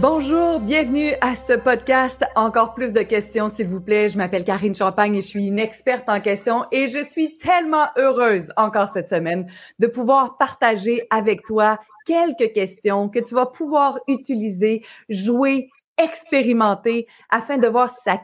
Bonjour, 0.00 0.60
bienvenue 0.60 1.14
à 1.20 1.34
ce 1.34 1.54
podcast. 1.54 2.24
Encore 2.36 2.72
plus 2.72 2.92
de 2.92 3.02
questions, 3.02 3.48
s'il 3.48 3.66
vous 3.66 3.80
plaît. 3.80 4.08
Je 4.08 4.16
m'appelle 4.16 4.44
Karine 4.44 4.72
Champagne 4.74 5.16
et 5.16 5.22
je 5.22 5.26
suis 5.26 5.48
une 5.48 5.58
experte 5.58 6.08
en 6.08 6.20
questions 6.20 6.64
et 6.70 6.88
je 6.88 7.02
suis 7.02 7.36
tellement 7.36 7.86
heureuse 7.96 8.52
encore 8.56 8.90
cette 8.92 9.08
semaine 9.08 9.50
de 9.80 9.88
pouvoir 9.88 10.36
partager 10.38 11.02
avec 11.10 11.42
toi 11.42 11.80
quelques 12.06 12.52
questions 12.52 13.08
que 13.08 13.18
tu 13.18 13.34
vas 13.34 13.46
pouvoir 13.46 13.98
utiliser, 14.06 14.84
jouer, 15.08 15.68
expérimenter 16.00 17.08
afin 17.28 17.58
de 17.58 17.66
voir 17.66 17.88
si 17.88 18.00
ça 18.04 18.22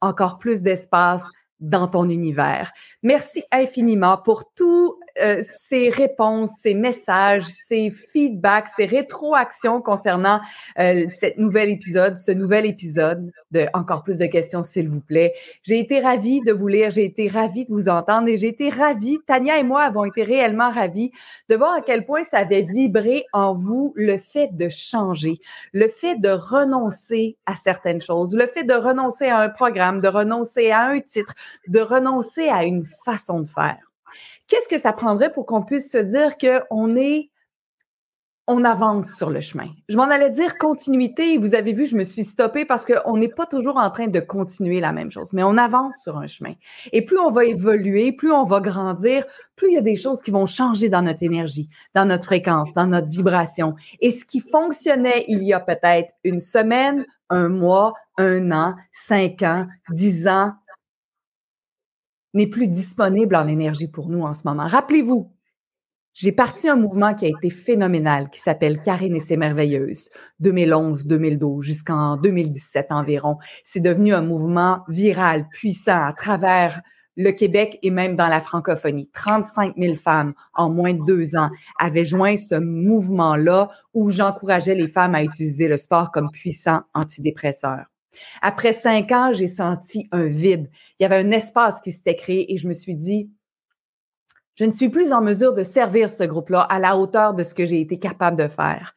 encore 0.00 0.38
plus 0.38 0.62
d'espace 0.62 1.26
dans 1.60 1.86
ton 1.86 2.08
univers. 2.08 2.72
Merci 3.02 3.42
infiniment 3.52 4.16
pour 4.16 4.54
tous 4.54 4.98
euh, 5.20 5.40
ces 5.68 5.90
réponses, 5.90 6.50
ces 6.60 6.74
messages, 6.74 7.46
ces 7.66 7.90
feedbacks, 7.90 8.68
ces 8.68 8.86
rétroactions 8.86 9.80
concernant 9.80 10.40
euh, 10.78 11.06
cette 11.08 11.38
nouvel 11.38 11.70
épisode, 11.70 12.16
ce 12.16 12.32
nouvel 12.32 12.66
épisode 12.66 13.30
de 13.50 13.66
Encore 13.74 14.02
plus 14.02 14.18
de 14.18 14.26
questions, 14.26 14.62
s'il 14.62 14.88
vous 14.88 15.00
plaît. 15.00 15.32
J'ai 15.62 15.78
été 15.78 16.00
ravie 16.00 16.40
de 16.40 16.52
vous 16.52 16.68
lire, 16.68 16.90
j'ai 16.90 17.04
été 17.04 17.28
ravie 17.28 17.64
de 17.64 17.72
vous 17.72 17.88
entendre 17.88 18.28
et 18.28 18.36
j'ai 18.36 18.48
été 18.48 18.68
ravie, 18.68 19.18
Tania 19.26 19.58
et 19.58 19.62
moi 19.62 19.82
avons 19.82 20.04
été 20.04 20.22
réellement 20.22 20.70
ravis 20.70 21.10
de 21.48 21.56
voir 21.56 21.74
à 21.74 21.80
quel 21.82 22.06
point 22.06 22.22
ça 22.22 22.38
avait 22.38 22.62
vibré 22.62 23.24
en 23.32 23.54
vous 23.54 23.92
le 23.96 24.18
fait 24.18 24.54
de 24.54 24.68
changer, 24.68 25.38
le 25.72 25.88
fait 25.88 26.16
de 26.16 26.30
renoncer 26.30 27.36
à 27.46 27.56
certaines 27.56 28.00
choses, 28.00 28.34
le 28.34 28.46
fait 28.46 28.64
de 28.64 28.74
renoncer 28.74 29.26
à 29.26 29.38
un 29.38 29.48
programme, 29.48 30.00
de 30.00 30.08
renoncer 30.08 30.70
à 30.70 30.82
un 30.82 31.00
titre, 31.00 31.34
de 31.66 31.80
renoncer 31.80 32.48
à 32.48 32.64
une 32.64 32.84
façon 32.84 33.40
de 33.40 33.48
faire. 33.48 33.89
Qu'est-ce 34.50 34.66
que 34.66 34.78
ça 34.78 34.92
prendrait 34.92 35.32
pour 35.32 35.46
qu'on 35.46 35.62
puisse 35.62 35.92
se 35.92 35.98
dire 35.98 36.36
qu'on 36.36 36.96
est 36.96 37.30
on 38.48 38.64
avance 38.64 39.14
sur 39.14 39.30
le 39.30 39.40
chemin? 39.40 39.68
Je 39.88 39.96
m'en 39.96 40.10
allais 40.10 40.30
dire 40.30 40.58
continuité. 40.58 41.38
Vous 41.38 41.54
avez 41.54 41.72
vu, 41.72 41.86
je 41.86 41.94
me 41.94 42.02
suis 42.02 42.24
stoppée 42.24 42.64
parce 42.64 42.84
qu'on 42.84 43.16
n'est 43.16 43.28
pas 43.28 43.46
toujours 43.46 43.76
en 43.76 43.88
train 43.90 44.08
de 44.08 44.18
continuer 44.18 44.80
la 44.80 44.90
même 44.90 45.08
chose, 45.08 45.32
mais 45.32 45.44
on 45.44 45.56
avance 45.56 46.02
sur 46.02 46.16
un 46.16 46.26
chemin. 46.26 46.54
Et 46.90 47.04
plus 47.04 47.16
on 47.20 47.30
va 47.30 47.44
évoluer, 47.44 48.10
plus 48.10 48.32
on 48.32 48.42
va 48.42 48.58
grandir, 48.58 49.24
plus 49.54 49.68
il 49.68 49.74
y 49.74 49.78
a 49.78 49.82
des 49.82 49.94
choses 49.94 50.20
qui 50.20 50.32
vont 50.32 50.46
changer 50.46 50.88
dans 50.88 51.02
notre 51.02 51.22
énergie, 51.22 51.68
dans 51.94 52.06
notre 52.06 52.24
fréquence, 52.24 52.72
dans 52.72 52.88
notre 52.88 53.08
vibration. 53.08 53.76
Et 54.00 54.10
ce 54.10 54.24
qui 54.24 54.40
fonctionnait 54.40 55.26
il 55.28 55.44
y 55.44 55.52
a 55.52 55.60
peut-être 55.60 56.12
une 56.24 56.40
semaine, 56.40 57.06
un 57.28 57.50
mois, 57.50 57.94
un 58.18 58.50
an, 58.50 58.74
cinq 58.92 59.42
ans, 59.42 59.68
dix 59.90 60.26
ans, 60.26 60.54
n'est 62.34 62.46
plus 62.46 62.68
disponible 62.68 63.36
en 63.36 63.46
énergie 63.46 63.88
pour 63.88 64.08
nous 64.08 64.22
en 64.22 64.34
ce 64.34 64.42
moment. 64.44 64.66
Rappelez-vous, 64.66 65.32
j'ai 66.12 66.32
parti 66.32 66.68
un 66.68 66.76
mouvement 66.76 67.14
qui 67.14 67.26
a 67.26 67.28
été 67.28 67.50
phénoménal, 67.50 68.30
qui 68.30 68.40
s'appelle 68.40 68.80
Karine 68.80 69.16
et 69.16 69.20
ses 69.20 69.36
merveilleuses, 69.36 70.08
2011-2012 70.42 71.62
jusqu'en 71.62 72.16
2017 72.16 72.88
environ. 72.90 73.38
C'est 73.62 73.80
devenu 73.80 74.12
un 74.12 74.22
mouvement 74.22 74.80
viral, 74.88 75.46
puissant 75.52 76.04
à 76.04 76.12
travers 76.12 76.80
le 77.16 77.30
Québec 77.32 77.78
et 77.82 77.90
même 77.90 78.16
dans 78.16 78.28
la 78.28 78.40
francophonie. 78.40 79.08
35 79.12 79.74
000 79.76 79.94
femmes 79.94 80.34
en 80.54 80.68
moins 80.70 80.94
de 80.94 81.04
deux 81.04 81.36
ans 81.36 81.50
avaient 81.78 82.04
joint 82.04 82.36
ce 82.36 82.56
mouvement-là 82.56 83.68
où 83.94 84.10
j'encourageais 84.10 84.74
les 84.74 84.88
femmes 84.88 85.14
à 85.14 85.22
utiliser 85.22 85.68
le 85.68 85.76
sport 85.76 86.10
comme 86.10 86.30
puissant 86.30 86.80
antidépresseur. 86.94 87.84
Après 88.42 88.72
cinq 88.72 89.12
ans, 89.12 89.32
j'ai 89.32 89.46
senti 89.46 90.08
un 90.12 90.26
vide. 90.26 90.70
Il 90.98 91.02
y 91.02 91.06
avait 91.06 91.16
un 91.16 91.30
espace 91.30 91.80
qui 91.80 91.92
s'était 91.92 92.16
créé 92.16 92.52
et 92.52 92.58
je 92.58 92.68
me 92.68 92.74
suis 92.74 92.94
dit, 92.94 93.30
je 94.56 94.64
ne 94.64 94.72
suis 94.72 94.88
plus 94.88 95.12
en 95.12 95.22
mesure 95.22 95.54
de 95.54 95.62
servir 95.62 96.10
ce 96.10 96.24
groupe-là 96.24 96.60
à 96.60 96.78
la 96.78 96.96
hauteur 96.96 97.34
de 97.34 97.42
ce 97.42 97.54
que 97.54 97.64
j'ai 97.64 97.80
été 97.80 97.98
capable 97.98 98.36
de 98.36 98.48
faire. 98.48 98.94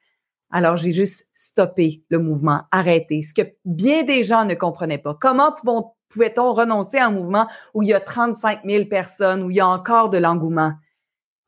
Alors, 0.52 0.76
j'ai 0.76 0.92
juste 0.92 1.28
stoppé 1.34 2.04
le 2.10 2.20
mouvement, 2.20 2.64
arrêté, 2.72 3.22
ce 3.24 3.34
que 3.34 3.42
bien 3.66 4.04
des 4.04 4.24
gens 4.24 4.46
ne 4.46 4.54
comprenaient 4.54 5.00
pas. 5.00 5.18
Comment 5.20 5.56
pouvait-on 6.10 6.54
renoncer 6.54 6.98
à 6.98 7.08
un 7.08 7.12
mouvement 7.12 7.48
où 7.74 7.82
il 7.82 7.90
y 7.90 7.94
a 7.94 8.00
35 8.00 8.62
000 8.64 8.86
personnes, 8.86 9.42
où 9.42 9.50
il 9.50 9.56
y 9.56 9.62
a 9.62 9.68
encore 9.68 10.10
de 10.10 10.20
l'engouement? 10.20 10.74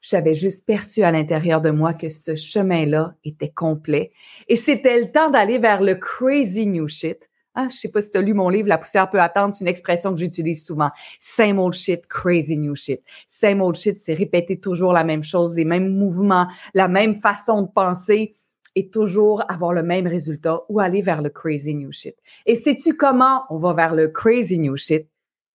J'avais 0.02 0.34
juste 0.34 0.66
perçu 0.66 1.04
à 1.04 1.12
l'intérieur 1.12 1.62
de 1.62 1.72
moi 1.72 1.94
que 1.94 2.10
ce 2.10 2.36
chemin-là 2.36 3.16
était 3.24 3.52
complet 3.52 4.12
et 4.48 4.56
c'était 4.56 5.00
le 5.00 5.12
temps 5.12 5.32
d'aller 5.32 5.58
vers 5.58 5.82
le 5.82 5.96
crazy 5.96 6.68
new 6.68 6.88
shit, 6.88 7.30
ah, 7.56 7.68
je 7.70 7.76
sais 7.76 7.90
pas 7.90 8.02
si 8.02 8.12
tu 8.12 8.18
as 8.18 8.22
lu 8.22 8.34
mon 8.34 8.50
livre, 8.50 8.68
La 8.68 8.78
poussière 8.78 9.10
peut 9.10 9.22
attendre, 9.22 9.54
c'est 9.54 9.64
une 9.64 9.70
expression 9.70 10.14
que 10.14 10.20
j'utilise 10.20 10.66
souvent. 10.66 10.90
Same 11.20 11.58
old 11.60 11.74
shit, 11.74 12.06
crazy 12.08 12.58
new 12.58 12.76
shit. 12.76 13.02
Same 13.28 13.62
old 13.62 13.76
shit, 13.76 13.98
c'est 13.98 14.14
répéter 14.14 14.60
toujours 14.60 14.94
la 14.94 15.04
même 15.04 15.24
chose, 15.24 15.56
les 15.56 15.66
mêmes 15.66 15.96
mouvements, 15.96 16.48
la 16.74 16.88
même 16.88 17.16
façon 17.16 17.62
de 17.62 17.68
penser 17.68 18.34
et 18.76 18.90
toujours 18.90 19.50
avoir 19.50 19.74
le 19.74 19.84
même 19.84 20.06
résultat 20.06 20.62
ou 20.68 20.80
aller 20.80 21.02
vers 21.02 21.22
le 21.22 21.30
crazy 21.30 21.74
new 21.76 21.92
shit. 21.92 22.16
Et 22.46 22.56
sais-tu 22.56 22.96
comment 22.96 23.44
on 23.50 23.58
va 23.58 23.74
vers 23.74 23.96
le 23.96 24.10
crazy 24.10 24.60
new 24.60 24.76
shit? 24.76 25.08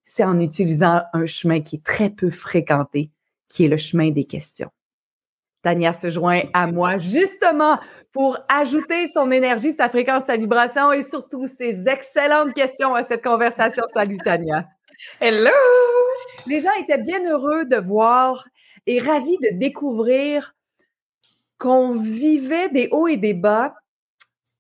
C'est 0.03 0.25
en 0.25 0.41
utilisant 0.41 1.03
un 1.13 1.27
chemin 1.27 1.61
qui 1.61 1.77
est 1.77 1.85
très 1.85 2.11
peu 2.11 2.31
fréquenté, 2.31 3.11
qui 3.49 3.67
est 3.67 3.69
le 3.69 3.77
chemin 3.77 4.11
des 4.11 4.25
questions. 4.25 4.71
Tania 5.63 5.93
se 5.93 6.11
joint 6.11 6.41
à 6.55 6.67
moi 6.67 6.97
justement 6.99 7.79
pour 8.13 8.39
ajouter 8.49 9.09
son 9.09 9.31
énergie, 9.31 9.73
sa 9.73 9.89
fréquence, 9.89 10.25
sa 10.25 10.37
vibration 10.37 10.93
et 10.93 11.03
surtout 11.03 11.47
ses 11.47 11.89
excellentes 11.89 12.55
questions 12.55 12.95
à 12.95 13.03
cette 13.03 13.23
conversation. 13.23 13.85
Salut 13.93 14.19
Tania. 14.25 14.67
Hello! 15.21 15.51
Les 16.47 16.61
gens 16.61 16.73
étaient 16.81 16.99
bien 16.99 17.23
heureux 17.31 17.65
de 17.65 17.77
voir 17.77 18.47
et 18.87 18.99
ravis 18.99 19.37
de 19.39 19.59
découvrir 19.59 20.55
qu'on 21.59 21.93
vivait 21.93 22.71
des 22.71 22.89
hauts 22.91 23.09
et 23.09 23.19
des 23.19 23.35
bas 23.35 23.75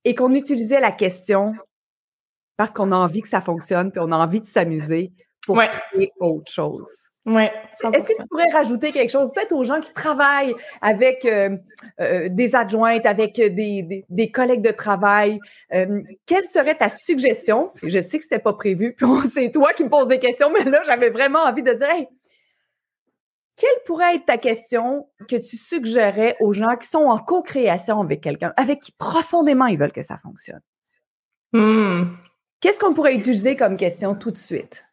et 0.04 0.14
qu'on 0.14 0.34
utilisait 0.34 0.80
la 0.80 0.92
question 0.92 1.54
parce 2.56 2.72
qu'on 2.72 2.92
a 2.92 2.96
envie 2.96 3.22
que 3.22 3.28
ça 3.28 3.40
fonctionne 3.40 3.90
puis 3.90 4.00
on 4.04 4.12
a 4.12 4.16
envie 4.16 4.40
de 4.40 4.46
s'amuser 4.46 5.12
pour 5.46 5.56
créer 5.58 6.12
autre 6.20 6.50
chose. 6.52 7.09
Ouais. 7.26 7.52
Est-ce 7.92 8.08
que 8.08 8.20
tu 8.20 8.26
pourrais 8.28 8.50
rajouter 8.50 8.92
quelque 8.92 9.10
chose, 9.10 9.30
peut-être 9.34 9.52
aux 9.52 9.64
gens 9.64 9.80
qui 9.80 9.92
travaillent 9.92 10.54
avec 10.80 11.26
euh, 11.26 11.56
euh, 12.00 12.28
des 12.30 12.54
adjointes, 12.54 13.04
avec 13.04 13.34
des, 13.34 14.04
des, 14.08 14.30
collègues 14.30 14.62
de 14.62 14.70
travail, 14.70 15.38
euh, 15.74 16.00
quelle 16.24 16.44
serait 16.44 16.76
ta 16.76 16.88
suggestion? 16.88 17.72
Je 17.82 18.00
sais 18.00 18.18
que 18.18 18.24
c'était 18.24 18.38
pas 18.38 18.54
prévu, 18.54 18.94
puis 18.96 19.06
c'est 19.32 19.50
toi 19.50 19.72
qui 19.74 19.84
me 19.84 19.90
poses 19.90 20.08
des 20.08 20.18
questions, 20.18 20.50
mais 20.50 20.64
là, 20.64 20.80
j'avais 20.86 21.10
vraiment 21.10 21.40
envie 21.40 21.62
de 21.62 21.74
dire, 21.74 22.06
quelle 23.56 23.82
pourrait 23.84 24.16
être 24.16 24.24
ta 24.24 24.38
question 24.38 25.06
que 25.28 25.36
tu 25.36 25.58
suggérais 25.58 26.36
aux 26.40 26.54
gens 26.54 26.76
qui 26.76 26.88
sont 26.88 27.04
en 27.04 27.18
co-création 27.18 28.00
avec 28.00 28.22
quelqu'un, 28.22 28.54
avec 28.56 28.80
qui 28.80 28.92
profondément 28.92 29.66
ils 29.66 29.78
veulent 29.78 29.92
que 29.92 30.00
ça 30.00 30.18
fonctionne? 30.22 30.62
Hmm. 31.52 32.04
Qu'est-ce 32.60 32.80
qu'on 32.80 32.94
pourrait 32.94 33.14
utiliser 33.14 33.56
comme 33.56 33.76
question 33.76 34.14
tout 34.14 34.30
de 34.30 34.38
suite? 34.38 34.86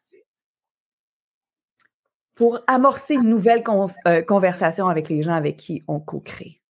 Pour 2.38 2.60
amorcer 2.68 3.14
une 3.14 3.28
nouvelle 3.28 3.64
euh, 4.06 4.22
conversation 4.22 4.86
avec 4.86 5.08
les 5.08 5.22
gens 5.22 5.34
avec 5.34 5.56
qui 5.56 5.82
on 5.88 5.98
co-crée? 5.98 6.60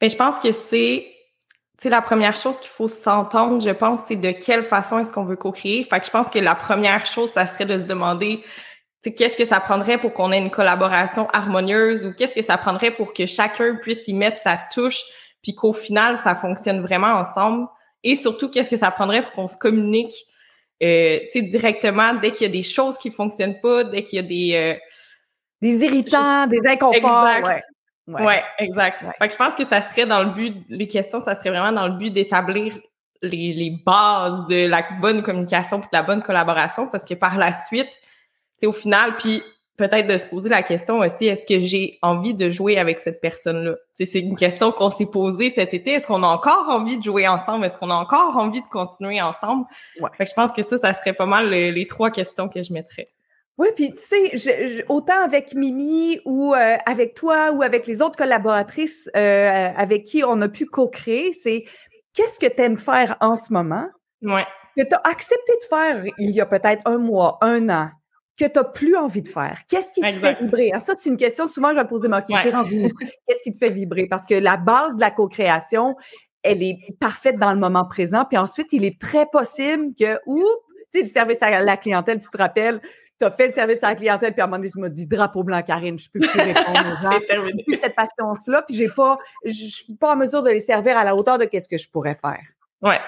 Bien, 0.00 0.08
je 0.08 0.16
pense 0.16 0.38
que 0.38 0.50
c'est 0.50 1.12
la 1.84 2.00
première 2.00 2.36
chose 2.36 2.58
qu'il 2.58 2.70
faut 2.70 2.88
s'entendre, 2.88 3.60
je 3.60 3.70
pense, 3.70 4.00
c'est 4.08 4.16
de 4.16 4.30
quelle 4.30 4.62
façon 4.62 4.98
est-ce 4.98 5.12
qu'on 5.12 5.26
veut 5.26 5.36
co-créer. 5.36 5.84
Fait 5.84 6.00
que 6.00 6.06
je 6.06 6.10
pense 6.10 6.30
que 6.30 6.38
la 6.38 6.54
première 6.54 7.04
chose, 7.04 7.30
ça 7.32 7.46
serait 7.46 7.66
de 7.66 7.78
se 7.78 7.84
demander 7.84 8.42
qu'est-ce 9.02 9.36
que 9.36 9.44
ça 9.44 9.60
prendrait 9.60 9.98
pour 9.98 10.14
qu'on 10.14 10.32
ait 10.32 10.38
une 10.38 10.50
collaboration 10.50 11.28
harmonieuse 11.28 12.06
ou 12.06 12.14
qu'est-ce 12.14 12.34
que 12.34 12.42
ça 12.42 12.56
prendrait 12.56 12.92
pour 12.92 13.12
que 13.12 13.26
chacun 13.26 13.76
puisse 13.76 14.08
y 14.08 14.14
mettre 14.14 14.38
sa 14.38 14.58
touche 14.72 15.02
puis 15.42 15.54
qu'au 15.54 15.74
final, 15.74 16.16
ça 16.16 16.34
fonctionne 16.34 16.80
vraiment 16.80 17.12
ensemble. 17.12 17.68
Et 18.02 18.16
surtout, 18.16 18.50
qu'est-ce 18.50 18.70
que 18.70 18.78
ça 18.78 18.90
prendrait 18.90 19.22
pour 19.22 19.32
qu'on 19.32 19.48
se 19.48 19.58
communique 19.58 20.14
euh, 20.82 21.18
tu 21.32 21.40
sais, 21.40 21.42
directement, 21.42 22.14
dès 22.14 22.30
qu'il 22.30 22.46
y 22.46 22.50
a 22.50 22.52
des 22.52 22.62
choses 22.62 22.98
qui 22.98 23.10
fonctionnent 23.10 23.60
pas, 23.60 23.84
dès 23.84 24.02
qu'il 24.02 24.16
y 24.16 24.20
a 24.20 24.22
des... 24.22 24.54
Euh, 24.54 24.78
des 25.62 25.84
irritants, 25.84 26.46
des 26.46 26.60
inconforts. 26.66 27.28
Exact. 27.28 27.64
Ouais. 28.06 28.42
exact. 28.58 29.04
Fait 29.18 29.26
que 29.26 29.32
je 29.32 29.38
pense 29.38 29.54
que 29.54 29.64
ça 29.64 29.80
serait 29.80 30.06
dans 30.06 30.22
le 30.22 30.30
but, 30.30 30.54
les 30.68 30.86
questions, 30.86 31.18
ça 31.18 31.34
serait 31.34 31.50
vraiment 31.50 31.72
dans 31.72 31.88
le 31.88 31.94
but 31.94 32.10
d'établir 32.10 32.78
les, 33.22 33.52
les 33.54 33.70
bases 33.84 34.46
de 34.48 34.66
la 34.66 34.84
bonne 35.00 35.22
communication 35.22 35.80
puis 35.80 35.88
de 35.90 35.96
la 35.96 36.02
bonne 36.02 36.22
collaboration 36.22 36.88
parce 36.88 37.04
que 37.04 37.14
par 37.14 37.38
la 37.38 37.52
suite, 37.52 37.90
tu 37.90 37.98
sais, 38.58 38.66
au 38.66 38.72
final, 38.72 39.16
puis 39.16 39.42
peut-être 39.76 40.06
de 40.06 40.16
se 40.16 40.26
poser 40.26 40.48
la 40.48 40.62
question 40.62 40.98
aussi, 40.98 41.26
est-ce 41.26 41.44
que 41.44 41.58
j'ai 41.58 41.98
envie 42.02 42.34
de 42.34 42.50
jouer 42.50 42.78
avec 42.78 42.98
cette 42.98 43.20
personne-là? 43.20 43.74
C'est 43.94 44.20
une 44.20 44.36
question 44.36 44.72
qu'on 44.72 44.90
s'est 44.90 45.06
posée 45.06 45.50
cet 45.50 45.74
été. 45.74 45.92
Est-ce 45.92 46.06
qu'on 46.06 46.22
a 46.22 46.26
encore 46.26 46.68
envie 46.68 46.98
de 46.98 47.02
jouer 47.02 47.28
ensemble? 47.28 47.66
Est-ce 47.66 47.76
qu'on 47.76 47.90
a 47.90 47.94
encore 47.94 48.36
envie 48.36 48.62
de 48.62 48.68
continuer 48.68 49.20
ensemble? 49.20 49.66
Ouais. 50.00 50.10
je 50.18 50.32
pense 50.34 50.52
que 50.52 50.62
ça, 50.62 50.78
ça 50.78 50.92
serait 50.92 51.12
pas 51.12 51.26
mal 51.26 51.50
les, 51.50 51.86
trois 51.86 52.10
questions 52.10 52.48
que 52.48 52.62
je 52.62 52.72
mettrais. 52.72 53.08
Oui, 53.58 53.68
puis 53.74 53.94
tu 53.94 54.02
sais, 54.02 54.84
autant 54.88 55.22
avec 55.22 55.54
Mimi 55.54 56.20
ou 56.26 56.54
euh, 56.54 56.76
avec 56.84 57.14
toi 57.14 57.52
ou 57.52 57.62
avec 57.62 57.86
les 57.86 58.02
autres 58.02 58.16
collaboratrices 58.16 59.08
euh, 59.16 59.70
avec 59.74 60.04
qui 60.04 60.22
on 60.24 60.40
a 60.42 60.48
pu 60.48 60.66
co-créer, 60.66 61.32
c'est 61.32 61.64
qu'est-ce 62.12 62.38
que 62.38 62.52
tu 62.52 62.60
aimes 62.60 62.76
faire 62.76 63.16
en 63.20 63.34
ce 63.34 63.52
moment? 63.52 63.86
Ouais. 64.22 64.44
Que 64.76 64.82
tu 64.82 64.94
as 64.94 65.00
accepté 65.04 65.52
de 65.62 65.66
faire 65.68 66.04
il 66.18 66.32
y 66.32 66.40
a 66.40 66.46
peut-être 66.46 66.82
un 66.84 66.98
mois, 66.98 67.38
un 67.40 67.70
an, 67.70 67.90
que 68.38 68.44
tu 68.44 68.58
n'as 68.58 68.64
plus 68.64 68.96
envie 68.96 69.22
de 69.22 69.28
faire? 69.28 69.60
Qu'est-ce 69.68 69.92
qui 69.92 70.00
te 70.00 70.12
fait 70.12 70.38
vibrer? 70.40 70.72
ça, 70.80 70.94
c'est 70.96 71.10
une 71.10 71.16
question 71.16 71.46
souvent 71.46 71.70
je 71.70 71.76
vais 71.76 71.86
poser, 71.86 72.08
mais 72.08 72.18
OK, 72.18 72.26
Qu'est-ce 73.28 73.42
qui 73.42 73.52
te 73.52 73.58
fait 73.58 73.70
vibrer? 73.70 74.06
Parce 74.06 74.26
que 74.26 74.34
la 74.34 74.56
base 74.56 74.96
de 74.96 75.00
la 75.00 75.10
co-création, 75.10 75.96
elle 76.42 76.62
est 76.62 76.78
parfaite 77.00 77.38
dans 77.38 77.52
le 77.52 77.58
moment 77.58 77.84
présent. 77.84 78.24
Puis 78.24 78.38
ensuite, 78.38 78.72
il 78.72 78.84
est 78.84 79.00
très 79.00 79.26
possible 79.26 79.94
que, 79.98 80.18
ou, 80.26 80.44
tu 80.92 80.98
sais, 80.98 81.00
le 81.00 81.06
service 81.06 81.42
à 81.42 81.62
la 81.62 81.76
clientèle, 81.76 82.18
tu 82.18 82.28
te 82.28 82.38
rappelles, 82.38 82.80
tu 83.18 83.24
as 83.24 83.30
fait 83.30 83.46
le 83.46 83.52
service 83.52 83.82
à 83.82 83.88
la 83.88 83.94
clientèle, 83.94 84.32
puis 84.32 84.42
à 84.42 84.44
un 84.44 84.46
moment 84.46 84.58
donné, 84.58 84.70
tu 84.70 84.78
m'as 84.78 84.88
dit 84.88 85.06
drapeau 85.06 85.42
blanc, 85.42 85.62
Karine, 85.62 85.98
je 85.98 86.08
peux 86.10 86.20
plus 86.20 86.28
répondre 86.40 86.86
aux 86.86 87.02
gens. 87.02 87.18
terminé. 87.26 87.64
plus 87.66 87.78
cette 87.82 87.96
patience-là, 87.96 88.62
puis 88.62 88.76
j'ai 88.76 88.88
pas, 88.88 89.18
je 89.44 89.66
suis 89.66 89.94
pas 89.94 90.12
en 90.12 90.16
mesure 90.16 90.42
de 90.42 90.50
les 90.50 90.60
servir 90.60 90.96
à 90.96 91.04
la 91.04 91.16
hauteur 91.16 91.38
de 91.38 91.44
qu'est-ce 91.44 91.68
que 91.68 91.78
je 91.78 91.88
pourrais 91.88 92.14
faire. 92.14 92.42
Ouais. 92.82 93.00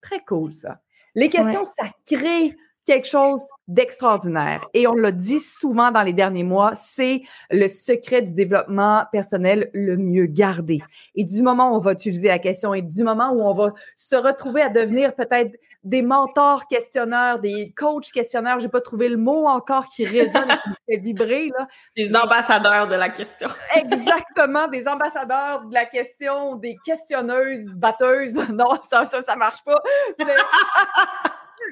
Très 0.00 0.20
cool, 0.20 0.50
ça. 0.52 0.80
Les 1.14 1.28
questions, 1.28 1.64
ça 1.64 1.84
crée 2.06 2.56
quelque 2.84 3.06
chose 3.06 3.42
d'extraordinaire. 3.66 4.66
Et 4.74 4.86
on 4.86 4.94
l'a 4.94 5.10
dit 5.10 5.40
souvent 5.40 5.90
dans 5.90 6.02
les 6.02 6.12
derniers 6.12 6.44
mois, 6.44 6.74
c'est 6.74 7.22
le 7.50 7.68
secret 7.68 8.22
du 8.22 8.34
développement 8.34 9.04
personnel 9.10 9.70
le 9.72 9.96
mieux 9.96 10.26
gardé. 10.26 10.82
Et 11.14 11.24
du 11.24 11.42
moment 11.42 11.72
où 11.72 11.76
on 11.76 11.78
va 11.78 11.92
utiliser 11.92 12.28
la 12.28 12.38
question 12.38 12.74
et 12.74 12.82
du 12.82 13.02
moment 13.04 13.30
où 13.32 13.42
on 13.42 13.52
va 13.52 13.72
se 13.96 14.16
retrouver 14.16 14.62
à 14.62 14.68
devenir 14.68 15.14
peut-être 15.14 15.52
des 15.82 16.02
mentors 16.02 16.66
questionneurs, 16.66 17.38
des 17.40 17.72
coachs 17.76 18.10
questionneurs, 18.10 18.58
j'ai 18.58 18.68
pas 18.68 18.80
trouvé 18.80 19.08
le 19.08 19.18
mot 19.18 19.46
encore 19.46 19.86
qui 19.86 20.04
résonne, 20.04 20.48
qui 20.48 20.70
me 20.70 20.74
fait 20.90 21.00
vibrer, 21.00 21.50
là. 21.58 21.68
Des 21.94 22.14
ambassadeurs 22.16 22.88
de 22.88 22.94
la 22.94 23.10
question. 23.10 23.48
Exactement, 23.76 24.66
des 24.68 24.88
ambassadeurs 24.88 25.62
de 25.66 25.74
la 25.74 25.84
question, 25.84 26.56
des 26.56 26.76
questionneuses, 26.84 27.74
batteuses. 27.76 28.34
Non, 28.54 28.78
ça, 28.88 29.04
ça, 29.04 29.20
ça 29.22 29.36
marche 29.36 29.64
pas. 29.64 29.82
Mais... 30.18 30.26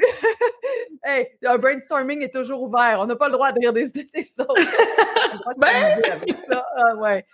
hey, 1.05 1.29
un 1.45 1.59
brainstorming 1.59 2.23
est 2.23 2.33
toujours 2.33 2.63
ouvert. 2.63 2.99
On 3.01 3.07
n'a 3.07 3.17
pas 3.17 3.27
le 3.27 3.33
droit 3.33 3.53
de 3.53 3.59
rire 3.61 3.73
des, 3.73 3.91
des 3.93 4.31
autres. 4.39 4.55
ben... 5.59 6.01
ça. 6.49 6.67
Ah, 6.77 6.97
ouais. 6.97 7.25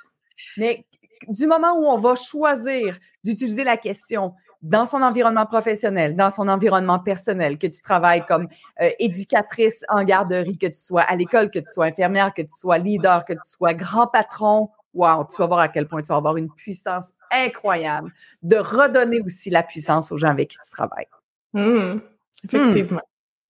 Mais 0.57 0.85
du 1.29 1.47
moment 1.47 1.73
où 1.79 1.87
on 1.87 1.97
va 1.97 2.15
choisir 2.15 2.99
d'utiliser 3.25 3.65
la 3.65 3.77
question 3.77 4.35
dans 4.63 4.87
son 4.87 5.03
environnement 5.03 5.47
professionnel, 5.47 6.17
dans 6.17 6.31
son 6.31 6.49
environnement 6.49 6.99
personnel, 6.99 7.59
que 7.59 7.67
tu 7.67 7.81
travailles 7.81 8.25
comme 8.27 8.49
euh, 8.81 8.91
éducatrice 8.99 9.85
en 9.89 10.03
garderie, 10.03 10.59
que 10.59 10.67
tu 10.67 10.81
sois 10.81 11.03
à 11.03 11.15
l'école, 11.15 11.51
que 11.51 11.61
tu 11.61 11.71
sois 11.73 11.87
infirmière, 11.87 12.35
que 12.35 12.43
tu 12.43 12.55
sois 12.57 12.79
leader, 12.79 13.25
que 13.25 13.35
tu 13.35 13.49
sois 13.49 13.75
grand 13.75 14.09
patron, 14.09 14.71
wow, 14.95 15.25
tu 15.25 15.37
vas 15.37 15.47
voir 15.47 15.61
à 15.61 15.69
quel 15.69 15.87
point 15.87 16.03
tu 16.03 16.09
vas 16.09 16.17
avoir 16.17 16.37
une 16.37 16.51
puissance 16.51 17.13
incroyable 17.31 18.13
de 18.43 18.57
redonner 18.57 19.21
aussi 19.21 19.51
la 19.51 19.63
puissance 19.63 20.11
aux 20.11 20.17
gens 20.17 20.29
avec 20.29 20.51
qui 20.51 20.59
tu 20.59 20.71
travailles. 20.71 21.07
Mmh. 21.53 22.01
Effectivement. 22.45 23.03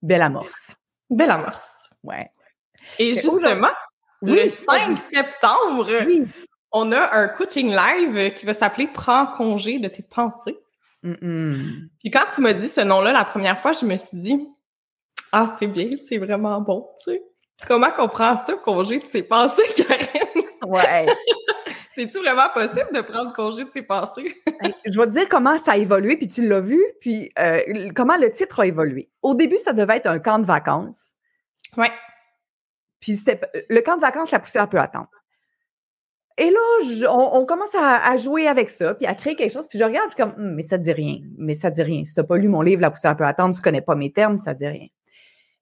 Belle 0.02 0.22
amorce. 0.22 0.76
Belle 1.10 1.30
amorce. 1.30 1.90
Ouais. 2.02 2.30
Et 2.98 3.14
justement, 3.14 3.68
le 4.22 4.48
5 4.48 4.98
septembre, 4.98 5.90
on 6.72 6.92
a 6.92 7.14
un 7.16 7.28
coaching 7.28 7.74
live 7.74 8.32
qui 8.34 8.46
va 8.46 8.54
s'appeler 8.54 8.88
Prends 8.92 9.26
congé 9.26 9.78
de 9.78 9.88
tes 9.88 10.02
pensées. 10.02 10.58
Puis 11.02 12.10
quand 12.10 12.24
tu 12.34 12.40
m'as 12.40 12.52
dit 12.52 12.68
ce 12.68 12.80
nom-là 12.80 13.12
la 13.12 13.24
première 13.24 13.58
fois, 13.58 13.72
je 13.72 13.84
me 13.84 13.96
suis 13.96 14.18
dit 14.18 14.48
Ah, 15.32 15.54
c'est 15.58 15.66
bien, 15.66 15.90
c'est 15.96 16.18
vraiment 16.18 16.60
bon, 16.60 16.88
tu 17.04 17.12
sais. 17.12 17.22
Comment 17.66 17.90
qu'on 17.90 18.08
prend 18.08 18.36
ça, 18.36 18.54
congé 18.54 19.00
de 19.00 19.06
ses 19.06 19.22
pensées, 19.22 19.62
Karine? 19.76 20.46
Ouais. 20.66 21.06
C'est-tu 21.98 22.20
vraiment 22.20 22.48
possible 22.54 22.86
de 22.94 23.00
prendre 23.00 23.32
congé 23.32 23.64
de 23.64 23.72
ses 23.72 23.82
pensées? 23.82 24.40
je 24.86 25.00
vais 25.00 25.06
te 25.06 25.10
dire 25.10 25.28
comment 25.28 25.58
ça 25.58 25.72
a 25.72 25.76
évolué, 25.78 26.16
puis 26.16 26.28
tu 26.28 26.46
l'as 26.46 26.60
vu, 26.60 26.80
puis 27.00 27.32
euh, 27.40 27.90
comment 27.92 28.16
le 28.16 28.30
titre 28.30 28.60
a 28.60 28.66
évolué. 28.66 29.10
Au 29.20 29.34
début, 29.34 29.58
ça 29.58 29.72
devait 29.72 29.96
être 29.96 30.06
un 30.06 30.20
camp 30.20 30.38
de 30.38 30.46
vacances. 30.46 31.14
Ouais. 31.76 31.90
Puis 33.00 33.16
c'était 33.16 33.40
le 33.68 33.80
camp 33.80 33.96
de 33.96 34.00
vacances, 34.00 34.30
la 34.30 34.38
poussière 34.38 34.68
peut 34.68 34.78
attendre. 34.78 35.10
Et 36.36 36.52
là, 36.52 37.10
on, 37.10 37.44
commence 37.44 37.74
à, 37.74 38.16
jouer 38.16 38.46
avec 38.46 38.70
ça, 38.70 38.94
puis 38.94 39.06
à 39.06 39.16
créer 39.16 39.34
quelque 39.34 39.52
chose. 39.52 39.66
Puis 39.66 39.76
je 39.76 39.82
regarde, 39.82 40.08
je 40.10 40.14
suis 40.14 40.22
comme, 40.22 40.40
hum, 40.40 40.54
mais 40.54 40.62
ça 40.62 40.78
dit 40.78 40.92
rien. 40.92 41.18
Mais 41.36 41.56
ça 41.56 41.68
dit 41.68 41.82
rien. 41.82 42.04
Si 42.04 42.14
tu 42.14 42.20
n'as 42.20 42.26
pas 42.26 42.36
lu 42.36 42.46
mon 42.46 42.62
livre, 42.62 42.80
La 42.80 42.92
poussière 42.92 43.16
peut 43.16 43.24
attendre, 43.24 43.52
tu 43.56 43.60
connais 43.60 43.80
pas 43.80 43.96
mes 43.96 44.12
termes, 44.12 44.38
ça 44.38 44.54
dit 44.54 44.68
rien. 44.68 44.86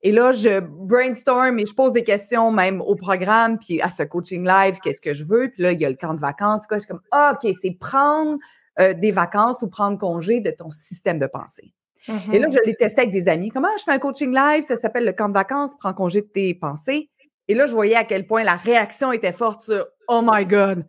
Et 0.02 0.12
là, 0.12 0.32
je 0.32 0.60
brainstorm 0.60 1.58
et 1.58 1.66
je 1.66 1.75
pose 1.75 1.93
des 1.93 2.04
questions 2.04 2.52
même 2.52 2.81
au 2.81 2.94
programme, 2.94 3.58
puis 3.58 3.81
à 3.81 3.90
ce 3.90 4.02
coaching 4.02 4.46
live, 4.46 4.78
qu'est-ce 4.82 5.00
que 5.00 5.14
je 5.14 5.25
veux? 5.25 5.50
Puis 5.50 5.62
là, 5.62 5.72
il 5.72 5.81
y 5.81 5.84
a 5.84 5.90
le 5.90 5.96
camp 5.96 6.14
de 6.14 6.20
vacances. 6.20 6.66
Quoi. 6.66 6.76
Je 6.76 6.82
suis 6.82 6.88
comme, 6.88 7.02
ah, 7.10 7.34
OK, 7.34 7.52
c'est 7.60 7.72
prendre 7.72 8.38
euh, 8.78 8.93
des 8.94 9.10
vacances 9.10 9.62
ou 9.62 9.69
prendre 9.69 9.98
congé 9.98 10.40
de 10.40 10.50
ton 10.50 10.70
système 10.70 11.19
de 11.19 11.26
pensée. 11.26 11.72
Et 12.08 12.38
là, 12.38 12.46
mm-hmm. 12.46 12.52
je 12.52 12.58
l'ai 12.64 12.75
testé 12.75 13.00
avec 13.00 13.12
des 13.12 13.26
amis. 13.26 13.50
Comment 13.50 13.69
je 13.78 13.82
fais 13.82 13.90
un 13.90 13.98
coaching 13.98 14.32
live? 14.32 14.62
Ça 14.62 14.76
s'appelle 14.76 15.04
le 15.04 15.12
camp 15.12 15.28
de 15.28 15.34
vacances, 15.34 15.75
prends 15.76 15.93
congé 15.93 16.20
de 16.20 16.26
tes 16.26 16.54
pensées. 16.54 17.10
Et 17.49 17.54
là, 17.54 17.66
je 17.66 17.72
voyais 17.72 17.96
à 17.96 18.04
quel 18.04 18.26
point 18.26 18.44
la 18.44 18.54
réaction 18.54 19.12
était 19.12 19.32
forte 19.32 19.62
sur 19.62 19.87
Oh 20.08 20.22
my 20.25 20.46
God, 20.46 20.84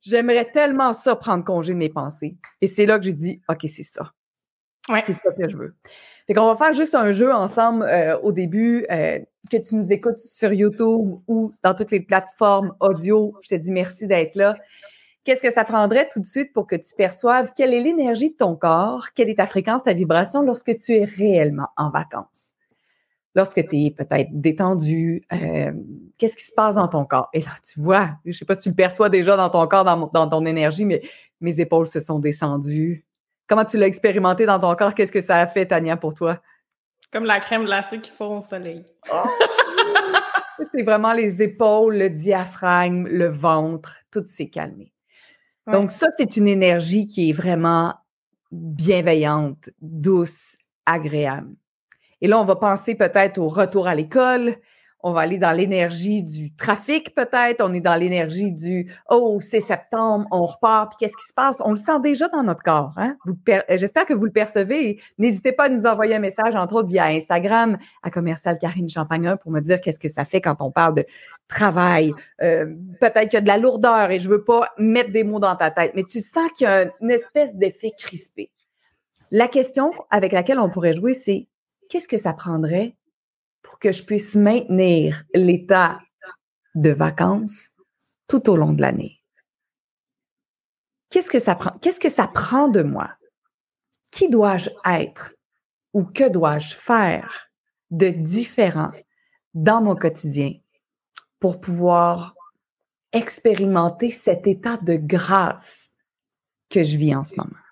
j'aimerais 0.00 0.50
tellement 0.50 0.92
ça 0.92 1.16
prendre 1.16 1.44
congé 1.44 1.72
de 1.72 1.78
mes 1.78 1.88
pensées. 1.88 2.36
Et 2.60 2.66
c'est 2.66 2.86
là 2.86 2.98
que 2.98 3.04
j'ai 3.04 3.14
dit 3.14 3.42
OK, 3.48 3.60
c'est 3.62 3.82
ça. 3.82 4.12
Ouais. 4.88 5.02
C'est 5.02 5.12
ça 5.12 5.30
que 5.32 5.48
je 5.48 5.56
veux. 5.56 5.74
Fait 6.28 6.34
qu'on 6.34 6.46
va 6.46 6.56
faire 6.56 6.74
juste 6.74 6.94
un 6.94 7.10
jeu 7.10 7.32
ensemble 7.32 7.84
euh, 7.84 8.18
au 8.18 8.32
début, 8.32 8.84
euh, 8.90 9.18
que 9.50 9.56
tu 9.56 9.74
nous 9.74 9.90
écoutes 9.90 10.18
sur 10.18 10.52
YouTube 10.52 11.20
ou 11.26 11.52
dans 11.62 11.74
toutes 11.74 11.90
les 11.90 12.00
plateformes 12.00 12.74
audio. 12.80 13.34
Je 13.40 13.48
te 13.48 13.54
dis 13.54 13.72
merci 13.72 14.06
d'être 14.06 14.36
là. 14.36 14.54
Qu'est-ce 15.24 15.40
que 15.40 15.50
ça 15.50 15.64
prendrait 15.64 16.06
tout 16.12 16.20
de 16.20 16.26
suite 16.26 16.52
pour 16.52 16.66
que 16.66 16.76
tu 16.76 16.94
perçoives 16.94 17.52
quelle 17.56 17.72
est 17.72 17.80
l'énergie 17.80 18.30
de 18.30 18.36
ton 18.36 18.56
corps, 18.56 19.08
quelle 19.14 19.30
est 19.30 19.36
ta 19.36 19.46
fréquence, 19.46 19.84
ta 19.84 19.94
vibration 19.94 20.42
lorsque 20.42 20.76
tu 20.76 20.96
es 20.96 21.04
réellement 21.04 21.68
en 21.78 21.88
vacances? 21.88 22.52
Lorsque 23.34 23.66
tu 23.66 23.86
es 23.86 23.90
peut-être 23.90 24.28
détendu, 24.30 25.22
euh, 25.32 25.72
qu'est-ce 26.18 26.36
qui 26.36 26.44
se 26.44 26.52
passe 26.52 26.74
dans 26.74 26.88
ton 26.88 27.06
corps? 27.06 27.30
Et 27.32 27.40
là, 27.40 27.52
tu 27.66 27.80
vois, 27.80 28.10
je 28.26 28.36
sais 28.36 28.44
pas 28.44 28.54
si 28.54 28.64
tu 28.64 28.68
le 28.68 28.74
perçois 28.74 29.08
déjà 29.08 29.34
dans 29.38 29.48
ton 29.48 29.66
corps, 29.66 29.84
dans, 29.84 30.10
dans 30.12 30.28
ton 30.28 30.44
énergie, 30.44 30.84
mais 30.84 31.00
mes 31.40 31.58
épaules 31.58 31.86
se 31.86 32.00
sont 32.00 32.18
descendues, 32.18 33.06
Comment 33.48 33.64
tu 33.64 33.78
l'as 33.78 33.86
expérimenté 33.86 34.44
dans 34.46 34.60
ton 34.60 34.74
corps? 34.74 34.94
Qu'est-ce 34.94 35.12
que 35.12 35.22
ça 35.22 35.38
a 35.38 35.46
fait, 35.46 35.66
Tania, 35.66 35.96
pour 35.96 36.14
toi? 36.14 36.40
Comme 37.10 37.24
la 37.24 37.40
crème 37.40 37.64
glacée 37.64 38.00
qu'il 38.00 38.12
faut 38.12 38.26
au 38.26 38.42
soleil. 38.42 38.84
Oh! 39.10 39.24
c'est 40.72 40.82
vraiment 40.82 41.12
les 41.14 41.42
épaules, 41.42 41.96
le 41.96 42.10
diaphragme, 42.10 43.08
le 43.08 43.26
ventre, 43.26 44.00
tout 44.10 44.24
s'est 44.26 44.50
calmé. 44.50 44.92
Donc, 45.70 45.90
ça, 45.90 46.06
c'est 46.16 46.38
une 46.38 46.48
énergie 46.48 47.06
qui 47.06 47.28
est 47.28 47.32
vraiment 47.34 47.94
bienveillante, 48.52 49.68
douce, 49.82 50.56
agréable. 50.86 51.54
Et 52.22 52.28
là, 52.28 52.40
on 52.40 52.44
va 52.44 52.56
penser 52.56 52.94
peut-être 52.94 53.38
au 53.38 53.48
retour 53.48 53.86
à 53.86 53.94
l'école, 53.94 54.56
on 55.00 55.12
va 55.12 55.20
aller 55.20 55.38
dans 55.38 55.52
l'énergie 55.52 56.22
du 56.22 56.54
trafic 56.54 57.14
peut-être, 57.14 57.62
on 57.64 57.72
est 57.72 57.80
dans 57.80 57.94
l'énergie 57.94 58.52
du 58.52 58.92
oh 59.08 59.38
c'est 59.40 59.60
septembre, 59.60 60.26
on 60.30 60.44
repart, 60.44 60.90
puis 60.90 60.96
qu'est-ce 60.98 61.16
qui 61.16 61.28
se 61.28 61.34
passe? 61.34 61.62
On 61.64 61.70
le 61.70 61.76
sent 61.76 62.00
déjà 62.02 62.28
dans 62.28 62.42
notre 62.42 62.62
corps. 62.62 62.92
Hein? 62.96 63.16
J'espère 63.70 64.06
que 64.06 64.14
vous 64.14 64.24
le 64.24 64.32
percevez. 64.32 65.00
N'hésitez 65.18 65.52
pas 65.52 65.64
à 65.64 65.68
nous 65.68 65.86
envoyer 65.86 66.16
un 66.16 66.20
message 66.20 66.54
entre 66.54 66.74
autres 66.74 66.88
via 66.88 67.06
Instagram 67.06 67.78
à 68.02 68.10
commercial 68.10 68.58
Karine 68.58 68.90
Champagne 68.90 69.36
pour 69.42 69.52
me 69.52 69.60
dire 69.60 69.80
qu'est-ce 69.80 70.00
que 70.00 70.08
ça 70.08 70.24
fait 70.24 70.40
quand 70.40 70.56
on 70.60 70.70
parle 70.70 70.94
de 70.96 71.06
travail. 71.48 72.12
Euh, 72.42 72.66
peut-être 73.00 73.28
qu'il 73.28 73.34
y 73.34 73.36
a 73.36 73.42
de 73.42 73.48
la 73.48 73.58
lourdeur 73.58 74.10
et 74.10 74.18
je 74.18 74.28
veux 74.28 74.44
pas 74.44 74.70
mettre 74.78 75.12
des 75.12 75.24
mots 75.24 75.40
dans 75.40 75.54
ta 75.54 75.70
tête, 75.70 75.92
mais 75.94 76.04
tu 76.04 76.20
sens 76.20 76.48
qu'il 76.56 76.66
y 76.66 76.70
a 76.70 76.86
une 77.00 77.10
espèce 77.10 77.56
d'effet 77.56 77.90
crispé. 77.96 78.50
La 79.30 79.48
question 79.48 79.92
avec 80.10 80.32
laquelle 80.32 80.58
on 80.58 80.70
pourrait 80.70 80.94
jouer, 80.94 81.14
c'est 81.14 81.48
qu'est-ce 81.90 82.08
que 82.08 82.16
ça 82.16 82.32
prendrait 82.32 82.94
pour 83.62 83.78
que 83.78 83.92
je 83.92 84.02
puisse 84.04 84.34
maintenir 84.34 85.24
l'état 85.34 86.00
de 86.74 86.90
vacances 86.90 87.70
tout 88.26 88.48
au 88.50 88.56
long 88.56 88.72
de 88.72 88.80
l'année. 88.80 89.22
Qu'est-ce 91.10 91.30
que 91.30 91.38
ça 91.38 91.54
prend? 91.54 91.78
Qu'est-ce 91.78 92.00
que 92.00 92.10
ça 92.10 92.26
prend 92.26 92.68
de 92.68 92.82
moi? 92.82 93.14
Qui 94.12 94.28
dois-je 94.28 94.70
être 94.84 95.32
ou 95.92 96.04
que 96.04 96.28
dois-je 96.28 96.74
faire 96.74 97.50
de 97.90 98.08
différent 98.08 98.90
dans 99.54 99.80
mon 99.80 99.96
quotidien 99.96 100.52
pour 101.40 101.60
pouvoir 101.60 102.34
expérimenter 103.12 104.10
cet 104.10 104.46
état 104.46 104.76
de 104.76 104.96
grâce 104.96 105.90
que 106.68 106.82
je 106.84 106.98
vis 106.98 107.14
en 107.14 107.24
ce 107.24 107.34
moment? 107.36 107.64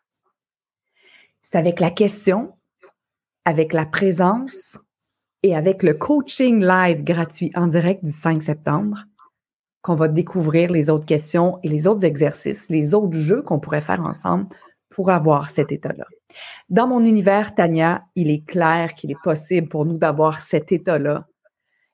C'est 1.42 1.58
avec 1.58 1.78
la 1.78 1.90
question, 1.90 2.58
avec 3.44 3.72
la 3.72 3.84
présence, 3.84 4.78
et 5.42 5.54
avec 5.54 5.82
le 5.82 5.94
coaching 5.94 6.64
live 6.64 7.04
gratuit 7.04 7.52
en 7.54 7.66
direct 7.66 8.04
du 8.04 8.10
5 8.10 8.42
septembre, 8.42 9.04
qu'on 9.82 9.94
va 9.94 10.08
découvrir 10.08 10.72
les 10.72 10.90
autres 10.90 11.06
questions 11.06 11.58
et 11.62 11.68
les 11.68 11.86
autres 11.86 12.04
exercices, 12.04 12.68
les 12.68 12.94
autres 12.94 13.16
jeux 13.16 13.42
qu'on 13.42 13.60
pourrait 13.60 13.80
faire 13.80 14.00
ensemble 14.00 14.46
pour 14.90 15.10
avoir 15.10 15.50
cet 15.50 15.70
état-là. 15.70 16.04
Dans 16.68 16.88
mon 16.88 17.04
univers, 17.04 17.54
Tania, 17.54 18.02
il 18.16 18.30
est 18.30 18.44
clair 18.44 18.94
qu'il 18.94 19.12
est 19.12 19.22
possible 19.22 19.68
pour 19.68 19.84
nous 19.84 19.98
d'avoir 19.98 20.40
cet 20.40 20.72
état-là. 20.72 21.26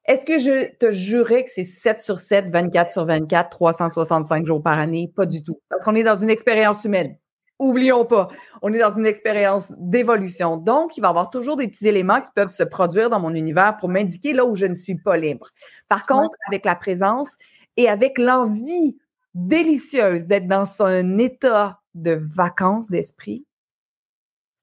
Est-ce 0.06 0.26
que 0.26 0.38
je 0.38 0.74
te 0.78 0.90
jurais 0.90 1.44
que 1.44 1.50
c'est 1.50 1.64
7 1.64 2.00
sur 2.00 2.18
7, 2.18 2.46
24 2.48 2.90
sur 2.90 3.04
24, 3.04 3.50
365 3.50 4.46
jours 4.46 4.62
par 4.62 4.78
année? 4.78 5.12
Pas 5.14 5.26
du 5.26 5.42
tout. 5.42 5.60
Parce 5.68 5.84
qu'on 5.84 5.94
est 5.94 6.02
dans 6.02 6.16
une 6.16 6.30
expérience 6.30 6.84
humaine. 6.84 7.16
Oublions 7.62 8.04
pas, 8.04 8.28
on 8.60 8.72
est 8.72 8.80
dans 8.80 8.90
une 8.90 9.06
expérience 9.06 9.72
d'évolution. 9.78 10.56
Donc, 10.56 10.96
il 10.96 11.00
va 11.00 11.06
y 11.06 11.10
avoir 11.10 11.30
toujours 11.30 11.56
des 11.56 11.68
petits 11.68 11.86
éléments 11.86 12.20
qui 12.20 12.32
peuvent 12.34 12.50
se 12.50 12.64
produire 12.64 13.08
dans 13.08 13.20
mon 13.20 13.32
univers 13.34 13.76
pour 13.76 13.88
m'indiquer 13.88 14.32
là 14.32 14.44
où 14.44 14.56
je 14.56 14.66
ne 14.66 14.74
suis 14.74 14.96
pas 14.96 15.16
libre. 15.16 15.48
Par 15.88 16.04
contre, 16.06 16.34
avec 16.48 16.64
la 16.64 16.74
présence 16.74 17.36
et 17.76 17.88
avec 17.88 18.18
l'envie 18.18 18.96
délicieuse 19.34 20.26
d'être 20.26 20.48
dans 20.48 20.82
un 20.82 21.18
état 21.18 21.80
de 21.94 22.18
vacances 22.20 22.90
d'esprit, 22.90 23.46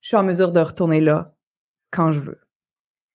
je 0.02 0.10
suis 0.10 0.18
en 0.18 0.24
mesure 0.24 0.52
de 0.52 0.60
retourner 0.60 1.00
là 1.00 1.34
quand 1.92 2.12
je 2.12 2.20
veux. 2.20 2.42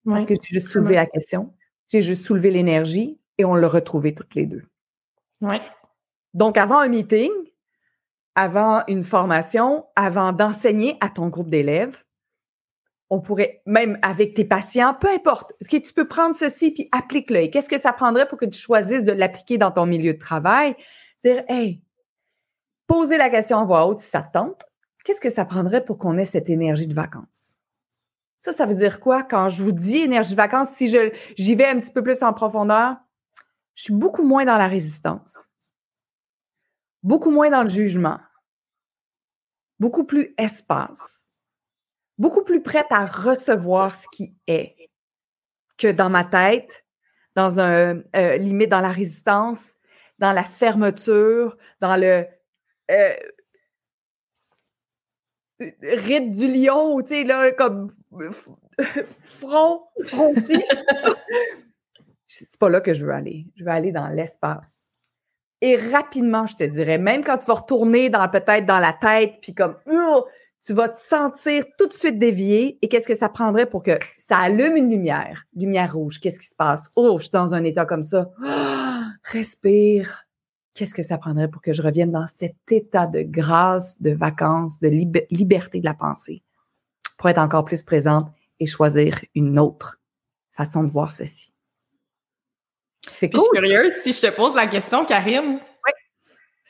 Parce 0.03 0.25
que 0.25 0.33
j'ai 0.33 0.59
juste 0.59 0.69
soulevé 0.69 0.95
la 0.95 1.05
question, 1.05 1.53
j'ai 1.89 2.01
juste 2.01 2.25
soulevé 2.25 2.49
l'énergie 2.49 3.19
et 3.37 3.45
on 3.45 3.53
l'a 3.53 3.67
retrouvé 3.67 4.15
toutes 4.15 4.33
les 4.33 4.47
deux. 4.47 4.63
Ouais. 5.41 5.61
Donc, 6.33 6.57
avant 6.57 6.79
un 6.79 6.87
meeting, 6.87 7.29
avant 8.35 8.83
une 8.87 9.03
formation, 9.03 9.85
avant 9.95 10.31
d'enseigner 10.31 10.97
à 11.01 11.09
ton 11.09 11.29
groupe 11.29 11.49
d'élèves, 11.49 12.03
on 13.09 13.21
pourrait, 13.21 13.61
même 13.65 13.99
avec 14.01 14.33
tes 14.33 14.45
patients, 14.45 14.95
peu 14.99 15.09
importe, 15.09 15.53
que 15.69 15.77
tu 15.77 15.93
peux 15.93 16.07
prendre 16.07 16.35
ceci 16.35 16.71
puis 16.71 16.89
applique-le. 16.91 17.41
Et 17.41 17.49
qu'est-ce 17.49 17.69
que 17.69 17.77
ça 17.77 17.93
prendrait 17.93 18.27
pour 18.27 18.37
que 18.37 18.45
tu 18.45 18.59
choisisses 18.59 19.03
de 19.03 19.11
l'appliquer 19.11 19.57
dans 19.57 19.71
ton 19.71 19.85
milieu 19.85 20.13
de 20.13 20.19
travail? 20.19 20.75
Dire, 21.23 21.43
hey, 21.47 21.81
poser 22.87 23.17
la 23.17 23.29
question 23.29 23.57
en 23.57 23.65
voix 23.65 23.85
haute 23.87 23.99
si 23.99 24.09
ça 24.09 24.21
te 24.21 24.33
tente. 24.33 24.65
Qu'est-ce 25.03 25.21
que 25.21 25.29
ça 25.29 25.45
prendrait 25.45 25.85
pour 25.85 25.99
qu'on 25.99 26.17
ait 26.17 26.25
cette 26.25 26.49
énergie 26.49 26.87
de 26.87 26.95
vacances? 26.95 27.57
Ça, 28.39 28.51
ça 28.51 28.65
veut 28.65 28.75
dire 28.75 28.99
quoi? 28.99 29.23
Quand 29.23 29.49
je 29.49 29.63
vous 29.63 29.71
dis 29.71 29.97
énergie 29.97 30.31
de 30.31 30.35
vacances, 30.35 30.69
si 30.73 30.89
j'y 31.37 31.55
vais 31.55 31.65
un 31.65 31.79
petit 31.79 31.91
peu 31.91 32.03
plus 32.03 32.23
en 32.23 32.33
profondeur, 32.33 32.95
je 33.75 33.83
suis 33.83 33.93
beaucoup 33.93 34.23
moins 34.23 34.45
dans 34.45 34.57
la 34.57 34.67
résistance, 34.67 35.49
beaucoup 37.05 37.31
moins 37.31 37.49
dans 37.49 37.63
le 37.63 37.69
jugement, 37.69 38.19
beaucoup 39.79 40.03
plus 40.03 40.33
espace 40.37 41.25
beaucoup 42.17 42.43
plus 42.43 42.61
prête 42.61 42.87
à 42.89 43.05
recevoir 43.05 43.95
ce 43.95 44.07
qui 44.11 44.35
est 44.47 44.89
que 45.77 45.91
dans 45.91 46.09
ma 46.09 46.23
tête, 46.23 46.85
dans 47.35 47.59
un 47.59 48.01
euh, 48.15 48.37
limite 48.37 48.69
dans 48.69 48.81
la 48.81 48.91
résistance, 48.91 49.75
dans 50.19 50.31
la 50.31 50.43
fermeture, 50.43 51.57
dans 51.81 51.97
le 51.97 52.25
euh, 52.91 53.15
rite 55.59 56.31
du 56.31 56.47
lion, 56.47 57.01
tu 57.01 57.07
sais, 57.07 57.23
là, 57.23 57.51
comme 57.51 57.91
front, 59.19 59.83
frontis. 60.05 60.63
C'est 62.27 62.59
pas 62.59 62.69
là 62.69 62.81
que 62.81 62.93
je 62.93 63.05
veux 63.05 63.13
aller. 63.13 63.45
Je 63.55 63.63
veux 63.63 63.71
aller 63.71 63.91
dans 63.91 64.07
l'espace. 64.07 64.91
Et 65.65 65.77
rapidement, 65.77 66.45
je 66.45 66.55
te 66.55 66.63
dirais, 66.63 66.99
même 66.99 67.23
quand 67.23 67.39
tu 67.39 67.47
vas 67.47 67.55
retourner 67.55 68.11
dans 68.11 68.29
peut-être 68.29 68.67
dans 68.67 68.77
la 68.77 68.93
tête, 68.93 69.39
puis 69.41 69.55
comme, 69.55 69.75
tu 70.63 70.73
vas 70.73 70.89
te 70.89 70.95
sentir 70.95 71.63
tout 71.75 71.87
de 71.87 71.93
suite 71.93 72.19
dévié. 72.19 72.77
Et 72.83 72.87
qu'est-ce 72.87 73.07
que 73.07 73.15
ça 73.15 73.29
prendrait 73.29 73.65
pour 73.65 73.81
que 73.81 73.97
ça 74.15 74.37
allume 74.37 74.77
une 74.77 74.91
lumière, 74.91 75.43
lumière 75.55 75.95
rouge? 75.95 76.19
Qu'est-ce 76.19 76.39
qui 76.39 76.45
se 76.45 76.53
passe? 76.53 76.91
Oh, 76.95 77.17
je 77.17 77.23
suis 77.23 77.31
dans 77.31 77.55
un 77.55 77.63
état 77.63 77.83
comme 77.83 78.03
ça. 78.03 78.29
respire. 79.23 80.27
Qu'est-ce 80.75 80.93
que 80.93 81.01
ça 81.01 81.17
prendrait 81.17 81.47
pour 81.47 81.63
que 81.63 81.73
je 81.73 81.81
revienne 81.81 82.11
dans 82.11 82.27
cet 82.27 82.57
état 82.69 83.07
de 83.07 83.23
grâce, 83.23 83.99
de 84.03 84.11
vacances, 84.11 84.79
de 84.79 84.89
liberté 85.31 85.79
de 85.79 85.85
la 85.85 85.95
pensée, 85.95 86.43
pour 87.17 87.27
être 87.27 87.39
encore 87.39 87.65
plus 87.65 87.81
présente 87.81 88.27
et 88.59 88.67
choisir 88.67 89.19
une 89.33 89.57
autre 89.57 89.99
façon 90.51 90.83
de 90.83 90.91
voir 90.91 91.11
ceci. 91.11 91.54
C'est 93.19 93.29
cool. 93.29 93.39
Je 93.39 93.59
suis 93.59 93.67
curieuse 93.67 93.93
si 93.93 94.13
je 94.13 94.21
te 94.21 94.31
pose 94.35 94.55
la 94.55 94.67
question, 94.67 95.05
Karine 95.05 95.59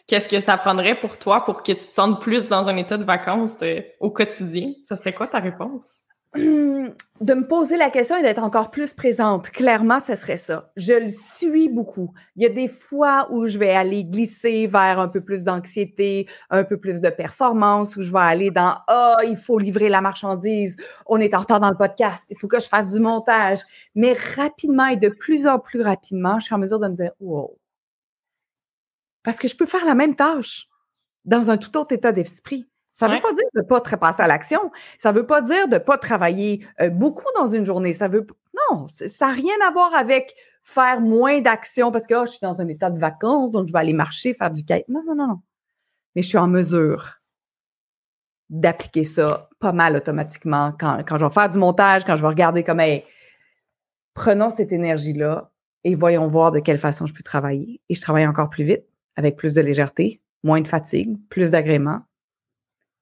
qu'est-ce 0.07 0.29
que 0.29 0.39
ça 0.39 0.57
prendrait 0.57 0.99
pour 0.99 1.17
toi 1.17 1.43
pour 1.45 1.63
que 1.63 1.71
tu 1.71 1.77
te 1.77 1.81
sentes 1.81 2.21
plus 2.21 2.47
dans 2.47 2.67
un 2.67 2.77
état 2.77 2.97
de 2.97 3.03
vacances 3.03 3.61
euh, 3.61 3.81
au 3.99 4.11
quotidien? 4.11 4.73
Ça 4.83 4.95
serait 4.95 5.13
quoi 5.13 5.27
ta 5.27 5.39
réponse? 5.39 6.01
De 7.21 7.33
me 7.33 7.47
poser 7.47 7.77
la 7.77 7.89
question 7.89 8.17
et 8.17 8.21
d'être 8.21 8.43
encore 8.43 8.71
plus 8.71 8.93
présente. 8.93 9.49
Clairement, 9.49 10.01
ce 10.01 10.15
serait 10.15 10.35
ça. 10.35 10.71
Je 10.75 10.91
le 10.91 11.07
suis 11.07 11.69
beaucoup. 11.69 12.13
Il 12.35 12.43
y 12.43 12.45
a 12.45 12.49
des 12.49 12.67
fois 12.67 13.27
où 13.31 13.45
je 13.45 13.57
vais 13.57 13.71
aller 13.71 14.03
glisser 14.03 14.67
vers 14.67 14.99
un 14.99 15.07
peu 15.07 15.21
plus 15.21 15.43
d'anxiété, 15.45 16.27
un 16.49 16.65
peu 16.65 16.77
plus 16.77 16.99
de 16.99 17.09
performance, 17.09 17.95
où 17.95 18.01
je 18.01 18.11
vais 18.11 18.19
aller 18.19 18.51
dans 18.51 18.79
Ah, 18.87 19.17
oh, 19.17 19.25
il 19.25 19.37
faut 19.37 19.57
livrer 19.57 19.87
la 19.87 20.01
marchandise, 20.01 20.75
on 21.05 21.21
est 21.21 21.33
en 21.33 21.39
retard 21.39 21.61
dans 21.61 21.69
le 21.69 21.77
podcast, 21.77 22.25
il 22.29 22.37
faut 22.37 22.49
que 22.49 22.59
je 22.59 22.67
fasse 22.67 22.91
du 22.91 22.99
montage. 22.99 23.61
Mais 23.95 24.13
rapidement 24.35 24.87
et 24.87 24.97
de 24.97 25.09
plus 25.09 25.47
en 25.47 25.57
plus 25.57 25.81
rapidement, 25.81 26.39
je 26.39 26.47
suis 26.47 26.55
en 26.55 26.59
mesure 26.59 26.79
de 26.79 26.89
me 26.89 26.95
dire 26.95 27.11
Wow, 27.21 27.57
parce 29.23 29.39
que 29.39 29.47
je 29.47 29.55
peux 29.55 29.65
faire 29.65 29.85
la 29.85 29.95
même 29.95 30.15
tâche 30.15 30.67
dans 31.23 31.49
un 31.49 31.57
tout 31.57 31.77
autre 31.77 31.93
état 31.93 32.11
d'esprit. 32.11 32.67
Ça 32.95 33.09
ne 33.09 33.15
veut 33.15 33.19
pas 33.19 33.33
dire 33.33 33.43
de 33.53 33.59
ne 33.59 33.65
pas 33.65 33.81
passer 33.81 34.23
à 34.23 34.27
l'action. 34.27 34.71
Ça 34.97 35.11
ne 35.11 35.17
veut 35.17 35.25
pas 35.25 35.41
dire 35.41 35.67
de 35.67 35.73
ne 35.73 35.79
pas 35.79 35.97
travailler 35.97 36.65
euh, 36.79 36.89
beaucoup 36.89 37.25
dans 37.35 37.45
une 37.45 37.65
journée. 37.65 37.93
Ça 37.93 38.07
veut 38.07 38.25
non, 38.71 38.87
ça 38.87 39.27
n'a 39.27 39.33
rien 39.33 39.53
à 39.67 39.71
voir 39.71 39.93
avec 39.93 40.33
faire 40.63 41.01
moins 41.01 41.41
d'action 41.41 41.91
parce 41.91 42.07
que 42.07 42.13
oh, 42.13 42.25
je 42.25 42.31
suis 42.31 42.39
dans 42.41 42.61
un 42.61 42.67
état 42.69 42.89
de 42.89 42.97
vacances, 42.97 43.51
donc 43.51 43.67
je 43.67 43.73
vais 43.73 43.79
aller 43.79 43.91
marcher, 43.91 44.33
faire 44.33 44.49
du 44.49 44.63
kite. 44.63 44.87
Non, 44.87 45.03
non, 45.05 45.13
non, 45.13 45.27
non. 45.27 45.41
Mais 46.15 46.21
je 46.21 46.29
suis 46.29 46.37
en 46.37 46.47
mesure 46.47 47.19
d'appliquer 48.49 49.03
ça 49.03 49.49
pas 49.59 49.73
mal 49.73 49.97
automatiquement 49.97 50.71
quand, 50.79 51.03
quand 51.05 51.17
je 51.17 51.25
vais 51.25 51.33
faire 51.33 51.49
du 51.49 51.57
montage, 51.57 52.05
quand 52.05 52.15
je 52.15 52.21
vais 52.21 52.29
regarder 52.29 52.63
comme 52.63 52.79
hey, 52.79 53.03
prenons 54.13 54.49
cette 54.49 54.71
énergie-là 54.71 55.51
et 55.83 55.95
voyons 55.95 56.27
voir 56.27 56.53
de 56.53 56.59
quelle 56.59 56.79
façon 56.79 57.05
je 57.07 57.13
peux 57.13 57.23
travailler. 57.23 57.81
Et 57.89 57.93
je 57.93 57.99
travaille 57.99 58.25
encore 58.25 58.49
plus 58.49 58.63
vite 58.63 58.85
avec 59.17 59.35
plus 59.35 59.53
de 59.53 59.59
légèreté, 59.59 60.21
moins 60.43 60.61
de 60.61 60.67
fatigue, 60.69 61.17
plus 61.27 61.51
d'agrément. 61.51 61.99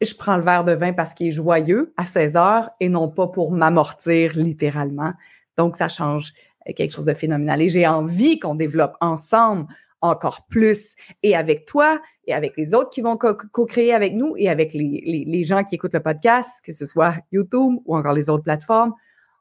Je 0.03 0.15
prends 0.15 0.37
le 0.37 0.43
verre 0.43 0.63
de 0.63 0.73
vin 0.73 0.93
parce 0.93 1.13
qu'il 1.13 1.27
est 1.27 1.31
joyeux 1.31 1.93
à 1.97 2.05
16 2.05 2.35
heures 2.35 2.69
et 2.79 2.89
non 2.89 3.09
pas 3.09 3.27
pour 3.27 3.51
m'amortir 3.51 4.33
littéralement. 4.35 5.13
Donc, 5.57 5.75
ça 5.75 5.87
change 5.87 6.33
euh, 6.67 6.73
quelque 6.73 6.91
chose 6.91 7.05
de 7.05 7.13
phénoménal. 7.13 7.61
Et 7.61 7.69
j'ai 7.69 7.87
envie 7.87 8.39
qu'on 8.39 8.55
développe 8.55 8.95
ensemble 9.01 9.67
encore 10.03 10.45
plus 10.47 10.95
et 11.23 11.35
avec 11.35 11.65
toi 11.65 12.01
et 12.27 12.33
avec 12.33 12.57
les 12.57 12.73
autres 12.73 12.89
qui 12.89 13.01
vont 13.01 13.17
co-créer 13.17 13.93
avec 13.93 14.13
nous 14.13 14.35
et 14.37 14.49
avec 14.49 14.73
les, 14.73 15.43
gens 15.43 15.63
qui 15.63 15.75
écoutent 15.75 15.93
le 15.93 16.03
podcast, 16.03 16.61
que 16.63 16.73
ce 16.73 16.85
soit 16.85 17.15
YouTube 17.31 17.75
ou 17.85 17.95
encore 17.95 18.11
les 18.11 18.29
autres 18.29 18.43
plateformes, 18.43 18.93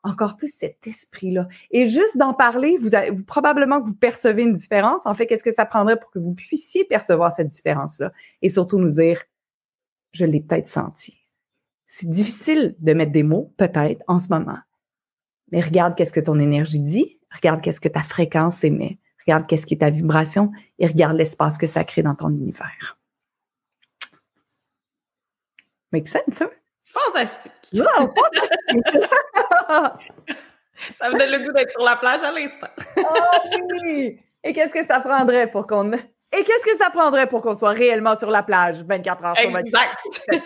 encore 0.04 0.37
plus 0.37 0.54
cet 0.54 0.87
esprit-là. 0.87 1.49
Et 1.73 1.88
juste 1.88 2.16
d'en 2.16 2.33
parler, 2.33 2.76
vous, 2.76 2.95
avez, 2.95 3.11
vous 3.11 3.25
probablement 3.25 3.81
que 3.81 3.88
vous 3.88 3.95
percevez 3.95 4.45
une 4.45 4.52
différence. 4.52 5.04
En 5.04 5.14
fait, 5.14 5.26
qu'est-ce 5.26 5.45
que 5.45 5.52
ça 5.52 5.66
prendrait 5.66 5.99
pour 5.99 6.12
que 6.12 6.21
vous 6.21 6.35
puissiez 6.35 6.85
percevoir 6.85 7.33
cette 7.33 7.49
différence-là? 7.49 8.12
Et 8.40 8.49
surtout 8.49 8.78
nous 8.78 8.88
dire, 8.88 9.23
je 10.12 10.25
l'ai 10.25 10.40
peut-être 10.40 10.69
senti. 10.69 11.19
C'est 11.87 12.09
difficile 12.09 12.75
de 12.78 12.95
mettre 12.95 13.12
des 13.12 13.23
mots, 13.23 13.52
peut-être, 13.57 14.02
en 14.09 14.19
ce 14.19 14.28
moment. 14.28 14.59
Mais 15.50 15.61
regarde 15.61 15.95
qu'est-ce 15.95 16.12
que 16.12 16.21
ton 16.21 16.38
énergie 16.38 16.81
dit, 16.81 17.21
regarde 17.31 17.61
qu'est-ce 17.61 17.81
que 17.81 17.88
ta 17.88 18.02
fréquence 18.02 18.64
émet, 18.64 18.99
regarde 19.26 19.47
qu'est-ce 19.47 19.66
qui 19.66 19.75
est 19.75 19.78
ta 19.78 19.90
vibration 19.90 20.52
et 20.78 20.87
regarde 20.87 21.16
l'espace 21.16 21.59
que 21.59 21.66
ça 21.66 21.85
crée 21.85 22.02
dans 22.02 22.14
ton 22.14 22.31
univers. 22.31 22.99
Make 25.92 26.09
sense, 26.09 26.40
hein? 26.40 26.50
Fantastique! 26.85 27.52
ça 30.99 31.11
me 31.11 31.19
donne 31.19 31.31
le 31.31 31.47
goût 31.47 31.52
d'être 31.52 31.73
sur 31.73 31.83
la 31.83 31.97
plage 31.97 32.23
à 32.25 32.33
l'instant. 32.33 32.69
oh 32.97 33.02
oui! 33.85 34.19
Et 34.45 34.52
qu'est-ce 34.52 34.75
que 34.75 34.85
ça 34.85 35.00
prendrait 35.00 35.50
pour 35.50 35.66
qu'on... 35.66 35.92
Et 36.33 36.45
qu'est-ce 36.45 36.65
que 36.65 36.77
ça 36.77 36.91
prendrait 36.91 37.29
pour 37.29 37.43
qu'on 37.43 37.55
soit 37.55 37.71
réellement 37.71 38.17
sur 38.17 38.31
la 38.31 38.43
plage 38.43 38.83
24 38.85 39.25
heures 39.25 39.37
sur 39.37 39.51
24? 39.51 40.03
Exact! 40.07 40.45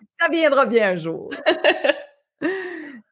ça 0.20 0.28
viendra 0.30 0.66
bien 0.66 0.92
un 0.92 0.96
jour. 0.96 1.30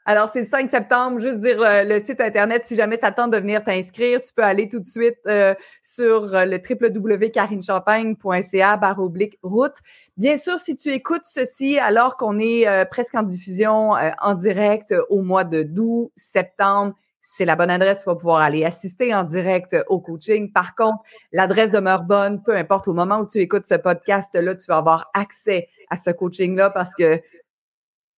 Alors, 0.09 0.29
c'est 0.33 0.41
le 0.41 0.47
5 0.47 0.71
septembre. 0.71 1.19
Juste 1.19 1.41
dire 1.41 1.61
euh, 1.61 1.85
le 1.85 1.99
site 1.99 2.23
Internet, 2.23 2.65
si 2.65 2.77
jamais 2.77 2.97
ça 2.97 3.13
tente 3.13 3.31
de 3.31 3.37
venir 3.37 3.63
t'inscrire, 3.63 4.23
tu 4.23 4.33
peux 4.33 4.43
aller 4.43 4.67
tout 4.67 4.81
de 4.81 4.87
suite 4.87 5.19
euh, 5.27 5.55
sur 5.83 6.35
euh, 6.35 6.47
le 6.47 6.57
www.carinechampagne.ca 6.57 8.79
barre 8.79 9.01
oblique 9.01 9.39
route. 9.43 9.77
Bien 10.17 10.39
sûr, 10.39 10.59
si 10.59 10.77
tu 10.77 10.95
écoutes 10.95 11.27
ceci 11.27 11.79
alors 11.79 12.17
qu'on 12.17 12.39
est 12.39 12.87
presque 12.87 13.17
en 13.17 13.23
diffusion 13.23 13.93
en 14.23 14.35
direct 14.35 14.95
au 15.11 15.21
mois 15.21 15.45
de 15.45 15.69
août, 15.77 16.11
septembre, 16.17 16.95
c'est 17.31 17.45
la 17.45 17.57
bonne 17.57 17.71
adresse, 17.71 18.05
tu 18.05 18.05
vas 18.07 18.17
pouvoir 18.17 18.41
aller 18.41 18.65
assister 18.65 19.15
en 19.15 19.23
direct 19.23 19.77
au 19.89 20.01
coaching. 20.01 20.51
Par 20.51 20.75
contre, 20.75 21.03
l'adresse 21.31 21.71
demeure 21.71 22.05
bonne, 22.05 22.43
peu 22.43 22.57
importe 22.57 22.89
au 22.89 22.95
moment 22.95 23.19
où 23.19 23.27
tu 23.27 23.39
écoutes 23.39 23.67
ce 23.67 23.75
podcast-là, 23.75 24.57
tu 24.57 24.67
vas 24.67 24.79
avoir 24.79 25.11
accès 25.13 25.69
à 25.91 25.99
ce 25.99 26.09
coaching-là 26.09 26.71
parce 26.71 26.95
que 26.95 27.21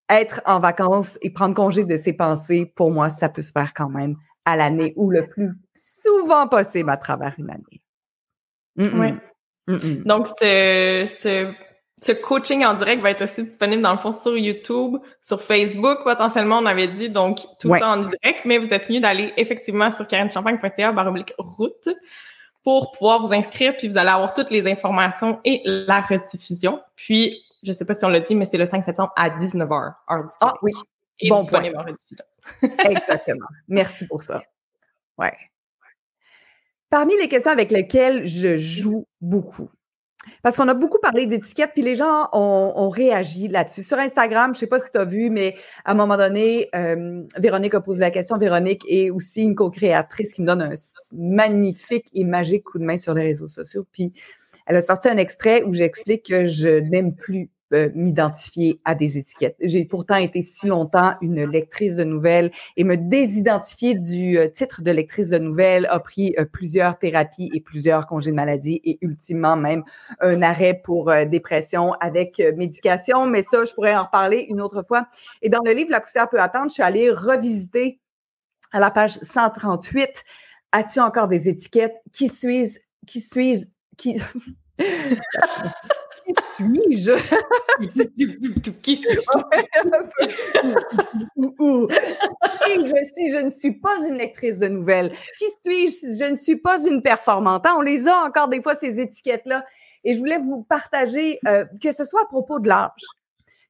être 0.08 0.40
en 0.46 0.60
vacances 0.60 1.18
et 1.22 1.30
prendre 1.30 1.54
congé 1.54 1.82
de 1.82 1.96
ses 1.96 2.12
pensées, 2.12 2.72
pour 2.76 2.92
moi, 2.92 3.08
ça 3.08 3.28
peut 3.28 3.42
se 3.42 3.50
faire 3.50 3.74
quand 3.74 3.88
même 3.88 4.14
à 4.44 4.56
l'année 4.56 4.92
ou 4.94 5.10
le 5.10 5.26
plus 5.26 5.54
souvent 5.74 6.46
possible 6.46 6.88
à 6.88 6.96
travers 6.96 7.34
une 7.36 7.50
année. 7.50 7.82
Oui. 8.76 9.12
Donc, 10.04 10.28
ce, 10.28 11.04
ce, 11.06 11.52
coaching 12.22 12.64
en 12.64 12.74
direct 12.74 13.02
va 13.02 13.10
être 13.10 13.22
aussi 13.22 13.44
disponible 13.44 13.82
dans 13.82 13.92
le 13.92 13.98
fond 13.98 14.12
sur 14.12 14.36
YouTube, 14.36 14.96
sur 15.20 15.40
Facebook, 15.42 15.98
potentiellement, 16.04 16.58
on 16.58 16.66
avait 16.66 16.88
dit, 16.88 17.10
donc 17.10 17.40
tout 17.58 17.68
ça 17.68 17.90
en 17.90 17.96
direct, 17.98 18.44
mais 18.44 18.58
vous 18.58 18.72
êtes 18.72 18.88
mieux 18.88 19.00
d'aller 19.00 19.32
effectivement 19.36 19.90
sur 19.90 20.06
karinechampagne.ca 20.06 20.92
baroblique 20.92 21.34
route 21.38 21.88
pour 22.62 22.90
pouvoir 22.92 23.20
vous 23.20 23.32
inscrire, 23.32 23.76
puis 23.76 23.88
vous 23.88 23.98
allez 23.98 24.10
avoir 24.10 24.34
toutes 24.34 24.50
les 24.50 24.66
informations 24.66 25.40
et 25.44 25.62
la 25.64 26.00
rediffusion. 26.00 26.80
Puis, 26.94 27.42
je 27.62 27.72
sais 27.72 27.84
pas 27.84 27.94
si 27.94 28.04
on 28.04 28.08
l'a 28.08 28.20
dit, 28.20 28.34
mais 28.34 28.44
c'est 28.44 28.58
le 28.58 28.66
5 28.66 28.84
septembre 28.84 29.12
à 29.16 29.30
19h, 29.30 29.94
heure 30.10 30.24
du 30.24 30.32
Ah 30.40 30.54
oui, 30.62 30.72
bon 31.28 31.44
point. 31.46 31.62
Exactement. 32.62 33.46
Merci 33.68 34.06
pour 34.06 34.22
ça. 34.22 34.42
Ouais. 35.18 35.32
Parmi 36.90 37.16
les 37.18 37.28
questions 37.28 37.52
avec 37.52 37.70
lesquelles 37.70 38.26
je 38.26 38.56
joue 38.56 39.06
beaucoup, 39.20 39.70
Parce 40.42 40.56
qu'on 40.56 40.68
a 40.68 40.74
beaucoup 40.74 40.98
parlé 40.98 41.26
d'étiquettes, 41.26 41.70
puis 41.74 41.82
les 41.82 41.96
gens 41.96 42.28
ont, 42.32 42.88
réagi 42.88 43.48
là-dessus. 43.48 43.82
Sur 43.82 43.98
Instagram, 43.98 44.54
je 44.54 44.60
sais 44.60 44.66
pas 44.66 44.78
si 44.78 44.90
tu 44.90 44.98
as 44.98 45.04
vu, 45.04 45.30
mais 45.30 45.54
à 45.84 45.92
un 45.92 45.94
moment 45.94 46.16
donné, 46.16 46.68
euh, 46.74 47.22
Véronique 47.38 47.74
a 47.74 47.80
posé 47.80 48.00
la 48.00 48.10
question. 48.10 48.36
Véronique 48.36 48.84
est 48.88 49.10
aussi 49.10 49.42
une 49.42 49.54
co-créatrice 49.54 50.32
qui 50.32 50.42
me 50.42 50.46
donne 50.46 50.62
un 50.62 50.72
magnifique 51.12 52.08
et 52.12 52.24
magique 52.24 52.64
coup 52.64 52.78
de 52.78 52.84
main 52.84 52.98
sur 52.98 53.14
les 53.14 53.22
réseaux 53.22 53.46
sociaux. 53.46 53.86
Puis 53.92 54.12
elle 54.66 54.76
a 54.76 54.82
sorti 54.82 55.08
un 55.08 55.16
extrait 55.16 55.62
où 55.62 55.72
j'explique 55.72 56.26
que 56.26 56.44
je 56.44 56.68
n'aime 56.68 57.14
plus 57.14 57.50
euh, 57.72 57.88
m'identifier 57.94 58.80
à 58.84 58.96
des 58.96 59.16
étiquettes. 59.16 59.54
J'ai 59.60 59.84
pourtant 59.84 60.16
été 60.16 60.42
si 60.42 60.66
longtemps 60.66 61.14
une 61.20 61.44
lectrice 61.44 61.96
de 61.96 62.04
nouvelles 62.04 62.50
et 62.76 62.82
me 62.82 62.96
désidentifier 62.96 63.94
du 63.94 64.38
euh, 64.38 64.48
titre 64.48 64.82
de 64.82 64.90
lectrice 64.90 65.28
de 65.28 65.38
nouvelles 65.38 65.86
a 65.86 66.00
pris 66.00 66.34
euh, 66.38 66.44
plusieurs 66.44 66.98
thérapies 66.98 67.48
et 67.54 67.60
plusieurs 67.60 68.08
congés 68.08 68.32
de 68.32 68.36
maladie 68.36 68.80
et 68.84 68.98
ultimement 69.02 69.56
même 69.56 69.84
un 70.20 70.42
arrêt 70.42 70.80
pour 70.82 71.12
dépression 71.26 71.92
avec 72.00 72.42
médication. 72.56 73.26
Mais 73.26 73.42
ça, 73.42 73.64
je 73.64 73.72
pourrais 73.72 73.94
en 73.94 74.04
reparler 74.04 74.46
une 74.48 74.60
autre 74.60 74.82
fois. 74.82 75.06
Et 75.40 75.48
dans 75.48 75.62
le 75.64 75.72
livre 75.72 75.90
La 75.90 76.00
poussière 76.00 76.28
peut 76.28 76.40
attendre, 76.40 76.68
je 76.68 76.74
suis 76.74 76.82
allée 76.82 77.10
revisiter 77.10 78.00
à 78.72 78.80
la 78.80 78.90
page 78.90 79.18
138. 79.22 80.24
As-tu 80.72 81.00
encore 81.00 81.28
des 81.28 81.48
étiquettes? 81.48 81.94
Qui 82.12 82.28
suis-je? 82.28 82.80
Qui 83.06 83.20
suis-je? 83.20 83.66
Qui... 83.96 84.20
qui 86.24 86.34
suis-je? 86.54 87.12
qui 88.82 88.96
suis-je? 88.96 89.20
Si 93.14 93.30
je 93.30 93.38
ne 93.38 93.50
suis 93.50 93.72
pas 93.72 93.96
une 94.06 94.14
lectrice 94.14 94.58
de 94.58 94.68
nouvelles, 94.68 95.12
qui 95.38 95.46
suis-je? 95.62 96.24
Je 96.24 96.30
ne 96.30 96.36
suis 96.36 96.56
pas 96.56 96.84
une 96.84 97.02
performante? 97.02 97.66
Hein, 97.66 97.74
on 97.78 97.82
les 97.82 98.08
a 98.08 98.16
encore 98.24 98.48
des 98.48 98.62
fois, 98.62 98.74
ces 98.74 99.00
étiquettes-là. 99.00 99.64
Et 100.04 100.14
je 100.14 100.18
voulais 100.18 100.38
vous 100.38 100.62
partager, 100.62 101.38
euh, 101.46 101.64
que 101.82 101.92
ce 101.92 102.04
soit 102.04 102.22
à 102.22 102.26
propos 102.26 102.58
de 102.58 102.68
l'âge, 102.68 103.04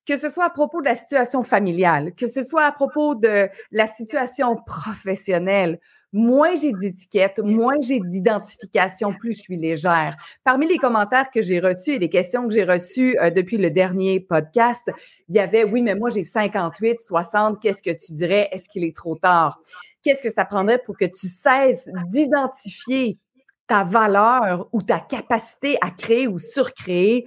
que 0.07 0.17
ce 0.17 0.29
soit 0.29 0.45
à 0.45 0.51
propos 0.51 0.81
de 0.81 0.87
la 0.87 0.95
situation 0.95 1.43
familiale, 1.43 2.15
que 2.15 2.27
ce 2.27 2.43
soit 2.43 2.65
à 2.65 2.73
propos 2.73 3.15
de 3.15 3.49
la 3.71 3.87
situation 3.87 4.57
professionnelle, 4.57 5.81
moins 6.13 6.55
j'ai 6.57 6.73
d'étiquettes, 6.73 7.39
moins 7.39 7.81
j'ai 7.81 8.01
d'identification, 8.01 9.13
plus 9.13 9.33
je 9.33 9.43
suis 9.43 9.57
légère. 9.57 10.17
Parmi 10.45 10.67
les 10.67 10.79
commentaires 10.79 11.31
que 11.31 11.43
j'ai 11.43 11.61
reçus 11.61 11.93
et 11.93 11.99
les 11.99 12.09
questions 12.09 12.47
que 12.47 12.55
j'ai 12.55 12.65
reçues 12.65 13.17
euh, 13.21 13.31
depuis 13.31 13.57
le 13.57 13.71
dernier 13.71 14.21
podcast, 14.21 14.91
il 15.29 15.37
y 15.37 15.39
avait 15.39 15.65
oui, 15.65 15.83
mais 15.83 15.95
moi 15.95 16.11
j'ai 16.11 16.25
58, 16.25 17.01
60, 17.01 17.61
qu'est-ce 17.61 17.83
que 17.83 17.91
tu 17.91 18.13
dirais? 18.13 18.49
Est-ce 18.53 18.69
qu'il 18.69 18.85
est 18.85 18.97
trop 18.97 19.17
tard? 19.17 19.61
Qu'est-ce 20.03 20.23
que 20.23 20.31
ça 20.31 20.45
prendrait 20.45 20.83
pour 20.85 20.97
que 20.97 21.05
tu 21.05 21.29
cesses 21.29 21.89
d'identifier 22.09 23.19
ta 23.67 23.85
valeur 23.85 24.69
ou 24.73 24.83
ta 24.83 24.99
capacité 24.99 25.77
à 25.81 25.91
créer 25.91 26.27
ou 26.27 26.39
surcréer 26.39 27.27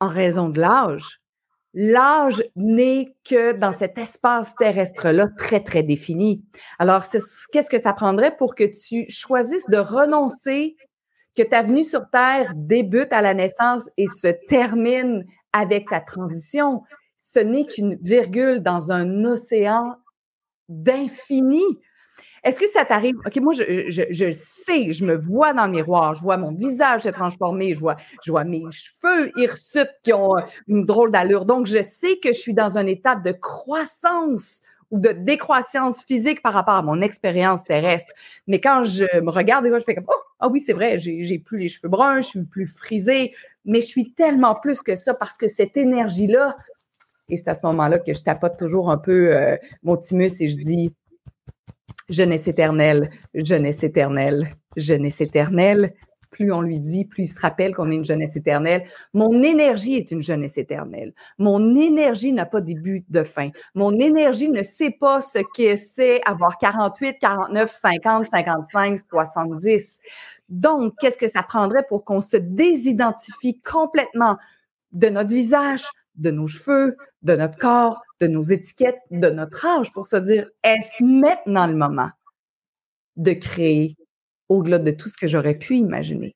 en 0.00 0.08
raison 0.08 0.48
de 0.48 0.60
l'âge? 0.60 1.20
L'âge 1.78 2.42
n'est 2.56 3.14
que 3.22 3.52
dans 3.52 3.70
cet 3.70 3.98
espace 3.98 4.56
terrestre-là 4.56 5.28
très, 5.36 5.62
très 5.62 5.82
défini. 5.82 6.42
Alors, 6.78 7.04
qu'est-ce 7.52 7.70
que 7.70 7.78
ça 7.78 7.92
prendrait 7.92 8.34
pour 8.34 8.54
que 8.54 8.64
tu 8.64 9.04
choisisses 9.10 9.68
de 9.68 9.76
renoncer, 9.76 10.74
que 11.36 11.42
ta 11.42 11.60
venue 11.60 11.84
sur 11.84 12.08
Terre 12.10 12.50
débute 12.56 13.12
à 13.12 13.20
la 13.20 13.34
naissance 13.34 13.90
et 13.98 14.06
se 14.08 14.28
termine 14.48 15.26
avec 15.52 15.90
ta 15.90 16.00
transition? 16.00 16.82
Ce 17.18 17.40
n'est 17.40 17.66
qu'une 17.66 17.98
virgule 18.00 18.62
dans 18.62 18.90
un 18.90 19.26
océan 19.26 19.96
d'infini. 20.70 21.62
Est-ce 22.46 22.60
que 22.60 22.68
ça 22.68 22.84
t'arrive? 22.84 23.16
OK, 23.26 23.36
moi, 23.38 23.52
je, 23.54 23.86
je, 23.88 24.02
je, 24.08 24.30
sais, 24.30 24.92
je 24.92 25.04
me 25.04 25.16
vois 25.16 25.52
dans 25.52 25.66
le 25.66 25.72
miroir, 25.72 26.14
je 26.14 26.22
vois 26.22 26.36
mon 26.36 26.52
visage 26.52 27.02
se 27.02 27.08
transformer, 27.08 27.74
je 27.74 27.80
vois, 27.80 27.96
je 28.22 28.30
vois 28.30 28.44
mes 28.44 28.62
cheveux 28.70 29.32
hirsutes 29.36 29.90
qui 30.04 30.12
ont 30.12 30.36
une 30.68 30.84
drôle 30.84 31.10
d'allure. 31.10 31.44
Donc, 31.44 31.66
je 31.66 31.82
sais 31.82 32.18
que 32.22 32.28
je 32.28 32.38
suis 32.38 32.54
dans 32.54 32.78
un 32.78 32.86
état 32.86 33.16
de 33.16 33.32
croissance 33.32 34.62
ou 34.92 35.00
de 35.00 35.08
décroissance 35.08 36.04
physique 36.04 36.40
par 36.40 36.52
rapport 36.52 36.74
à 36.74 36.82
mon 36.82 37.00
expérience 37.00 37.64
terrestre. 37.64 38.12
Mais 38.46 38.60
quand 38.60 38.84
je 38.84 39.20
me 39.20 39.30
regarde, 39.32 39.66
je 39.66 39.80
fais 39.80 39.96
comme, 39.96 40.06
oh, 40.06 40.22
ah 40.38 40.46
oui, 40.46 40.60
c'est 40.60 40.72
vrai, 40.72 40.98
j'ai 40.98 41.38
plus 41.40 41.58
les 41.58 41.68
cheveux 41.68 41.88
bruns, 41.88 42.20
je 42.20 42.28
suis 42.28 42.44
plus 42.44 42.68
frisée, 42.68 43.32
mais 43.64 43.80
je 43.80 43.86
suis 43.86 44.12
tellement 44.12 44.54
plus 44.54 44.82
que 44.82 44.94
ça 44.94 45.14
parce 45.14 45.36
que 45.36 45.48
cette 45.48 45.76
énergie-là, 45.76 46.56
et 47.28 47.36
c'est 47.36 47.48
à 47.48 47.54
ce 47.56 47.66
moment-là 47.66 47.98
que 47.98 48.14
je 48.14 48.22
tapote 48.22 48.56
toujours 48.56 48.88
un 48.88 48.98
peu 48.98 49.34
euh, 49.34 49.56
mon 49.82 49.96
thymus 49.96 50.40
et 50.40 50.46
je 50.46 50.56
dis, 50.58 50.94
jeunesse 52.08 52.48
éternelle, 52.48 53.10
jeunesse 53.34 53.84
éternelle, 53.84 54.56
jeunesse 54.76 55.20
éternelle. 55.20 55.94
Plus 56.30 56.52
on 56.52 56.60
lui 56.60 56.80
dit, 56.80 57.06
plus 57.06 57.22
il 57.24 57.28
se 57.28 57.40
rappelle 57.40 57.74
qu'on 57.74 57.90
est 57.90 57.96
une 57.96 58.04
jeunesse 58.04 58.36
éternelle. 58.36 58.84
Mon 59.14 59.42
énergie 59.42 59.94
est 59.94 60.10
une 60.10 60.20
jeunesse 60.20 60.58
éternelle. 60.58 61.14
Mon 61.38 61.74
énergie 61.74 62.32
n'a 62.32 62.44
pas 62.44 62.60
début 62.60 63.06
de 63.08 63.22
fin. 63.22 63.50
Mon 63.74 63.98
énergie 63.98 64.50
ne 64.50 64.62
sait 64.62 64.90
pas 64.90 65.22
ce 65.22 65.38
que 65.38 65.76
c'est 65.76 66.20
avoir 66.26 66.58
48, 66.58 67.16
49, 67.18 67.70
50, 67.70 68.28
55, 68.28 68.98
70. 69.08 70.00
Donc, 70.50 70.92
qu'est-ce 71.00 71.16
que 71.16 71.28
ça 71.28 71.42
prendrait 71.42 71.84
pour 71.88 72.04
qu'on 72.04 72.20
se 72.20 72.36
désidentifie 72.36 73.58
complètement 73.60 74.36
de 74.92 75.08
notre 75.08 75.30
visage, 75.30 75.84
de 76.16 76.30
nos 76.30 76.46
cheveux, 76.46 76.96
de 77.22 77.36
notre 77.36 77.58
corps, 77.58 78.00
de 78.20 78.26
nos 78.26 78.42
étiquettes, 78.42 79.00
de 79.10 79.28
notre 79.28 79.64
âge 79.66 79.92
pour 79.92 80.06
se 80.06 80.16
dire, 80.16 80.48
est-ce 80.62 81.02
maintenant 81.02 81.66
le 81.66 81.76
moment 81.76 82.10
de 83.16 83.32
créer 83.32 83.96
au-delà 84.48 84.78
de 84.78 84.90
tout 84.90 85.08
ce 85.08 85.16
que 85.16 85.26
j'aurais 85.26 85.56
pu 85.56 85.76
imaginer? 85.76 86.34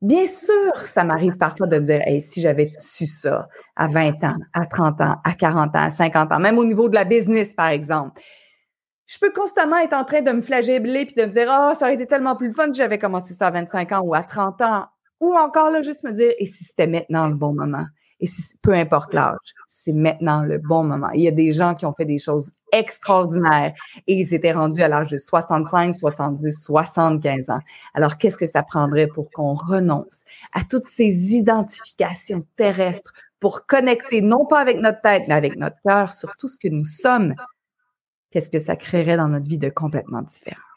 Bien 0.00 0.26
sûr, 0.26 0.76
ça 0.82 1.04
m'arrive 1.04 1.36
parfois 1.36 1.68
de 1.68 1.78
me 1.78 1.84
dire, 1.84 2.00
hey, 2.04 2.20
si 2.20 2.40
j'avais 2.40 2.72
su 2.80 3.06
ça 3.06 3.48
à 3.76 3.86
20 3.86 4.24
ans, 4.24 4.36
à 4.52 4.66
30 4.66 5.00
ans, 5.00 5.16
à 5.22 5.32
40 5.32 5.76
ans, 5.76 5.80
à 5.80 5.90
50 5.90 6.32
ans, 6.32 6.40
même 6.40 6.58
au 6.58 6.64
niveau 6.64 6.88
de 6.88 6.94
la 6.96 7.04
business, 7.04 7.54
par 7.54 7.68
exemple. 7.68 8.20
Je 9.06 9.18
peux 9.18 9.30
constamment 9.30 9.76
être 9.78 9.92
en 9.92 10.04
train 10.04 10.22
de 10.22 10.32
me 10.32 10.40
flageller 10.40 11.06
puis 11.06 11.14
de 11.14 11.22
me 11.22 11.30
dire, 11.30 11.46
oh, 11.48 11.74
ça 11.74 11.84
aurait 11.84 11.94
été 11.94 12.06
tellement 12.06 12.34
plus 12.34 12.50
fun 12.52 12.68
que 12.68 12.74
j'avais 12.74 12.98
commencé 12.98 13.32
ça 13.34 13.48
à 13.48 13.50
25 13.52 13.92
ans 13.92 14.00
ou 14.00 14.14
à 14.14 14.22
30 14.24 14.60
ans. 14.62 14.86
Ou 15.20 15.34
encore 15.36 15.70
là, 15.70 15.82
juste 15.82 16.02
me 16.02 16.10
dire, 16.10 16.32
et 16.36 16.46
si 16.46 16.64
c'était 16.64 16.88
maintenant 16.88 17.28
le 17.28 17.36
bon 17.36 17.54
moment? 17.54 17.84
Et 18.22 18.28
peu 18.62 18.72
importe 18.72 19.14
l'âge, 19.14 19.36
c'est 19.66 19.92
maintenant 19.92 20.42
le 20.42 20.58
bon 20.58 20.84
moment. 20.84 21.10
Il 21.10 21.22
y 21.22 21.28
a 21.28 21.32
des 21.32 21.50
gens 21.50 21.74
qui 21.74 21.84
ont 21.84 21.92
fait 21.92 22.04
des 22.04 22.18
choses 22.18 22.52
extraordinaires 22.72 23.74
et 24.06 24.14
ils 24.14 24.32
étaient 24.32 24.52
rendus 24.52 24.80
à 24.80 24.86
l'âge 24.86 25.08
de 25.08 25.18
65, 25.18 25.92
70, 25.92 26.64
75 26.64 27.50
ans. 27.50 27.58
Alors, 27.94 28.18
qu'est-ce 28.18 28.38
que 28.38 28.46
ça 28.46 28.62
prendrait 28.62 29.08
pour 29.08 29.28
qu'on 29.32 29.54
renonce 29.54 30.22
à 30.52 30.60
toutes 30.62 30.86
ces 30.86 31.34
identifications 31.34 32.42
terrestres 32.56 33.12
pour 33.40 33.66
connecter 33.66 34.22
non 34.22 34.46
pas 34.46 34.60
avec 34.60 34.78
notre 34.78 35.00
tête, 35.00 35.24
mais 35.26 35.34
avec 35.34 35.56
notre 35.56 35.76
cœur 35.84 36.12
sur 36.12 36.36
tout 36.36 36.48
ce 36.48 36.60
que 36.60 36.68
nous 36.68 36.84
sommes? 36.84 37.34
Qu'est-ce 38.30 38.50
que 38.50 38.60
ça 38.60 38.76
créerait 38.76 39.16
dans 39.16 39.28
notre 39.28 39.48
vie 39.48 39.58
de 39.58 39.68
complètement 39.68 40.22
différent? 40.22 40.71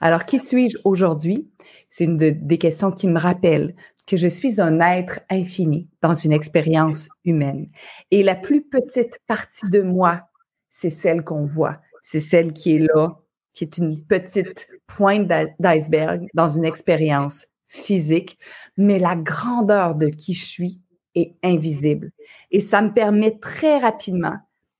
Alors, 0.00 0.24
qui 0.24 0.38
suis-je 0.38 0.78
aujourd'hui? 0.84 1.50
C'est 1.90 2.04
une 2.04 2.16
des 2.16 2.58
questions 2.58 2.90
qui 2.90 3.06
me 3.06 3.18
rappelle 3.18 3.74
que 4.06 4.16
je 4.16 4.26
suis 4.26 4.60
un 4.60 4.80
être 4.80 5.20
infini 5.30 5.88
dans 6.02 6.14
une 6.14 6.32
expérience 6.32 7.08
humaine. 7.24 7.68
Et 8.10 8.22
la 8.22 8.34
plus 8.34 8.62
petite 8.62 9.20
partie 9.26 9.68
de 9.68 9.82
moi, 9.82 10.22
c'est 10.68 10.90
celle 10.90 11.22
qu'on 11.22 11.44
voit. 11.44 11.80
C'est 12.02 12.20
celle 12.20 12.52
qui 12.52 12.74
est 12.74 12.78
là, 12.94 13.20
qui 13.54 13.64
est 13.64 13.78
une 13.78 14.02
petite 14.04 14.68
pointe 14.86 15.30
d'iceberg 15.60 16.26
dans 16.34 16.48
une 16.48 16.64
expérience 16.64 17.46
physique, 17.66 18.38
mais 18.76 18.98
la 18.98 19.14
grandeur 19.14 19.94
de 19.94 20.08
qui 20.08 20.34
je 20.34 20.44
suis 20.44 20.80
est 21.14 21.36
invisible. 21.44 22.10
Et 22.50 22.60
ça 22.60 22.82
me 22.82 22.92
permet 22.92 23.38
très 23.38 23.78
rapidement, 23.78 24.38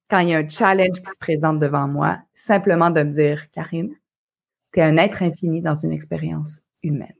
quand 0.08 0.20
il 0.20 0.30
y 0.30 0.34
a 0.34 0.38
un 0.38 0.48
challenge 0.48 1.00
qui 1.00 1.10
se 1.10 1.18
présente 1.20 1.60
devant 1.60 1.86
moi, 1.86 2.18
simplement 2.34 2.90
de 2.90 3.02
me 3.02 3.12
dire, 3.12 3.48
Karine, 3.52 3.94
tu 4.72 4.80
es 4.80 4.82
un 4.82 4.96
être 4.96 5.22
infini 5.22 5.60
dans 5.60 5.74
une 5.74 5.92
expérience 5.92 6.62
humaine. 6.82 7.14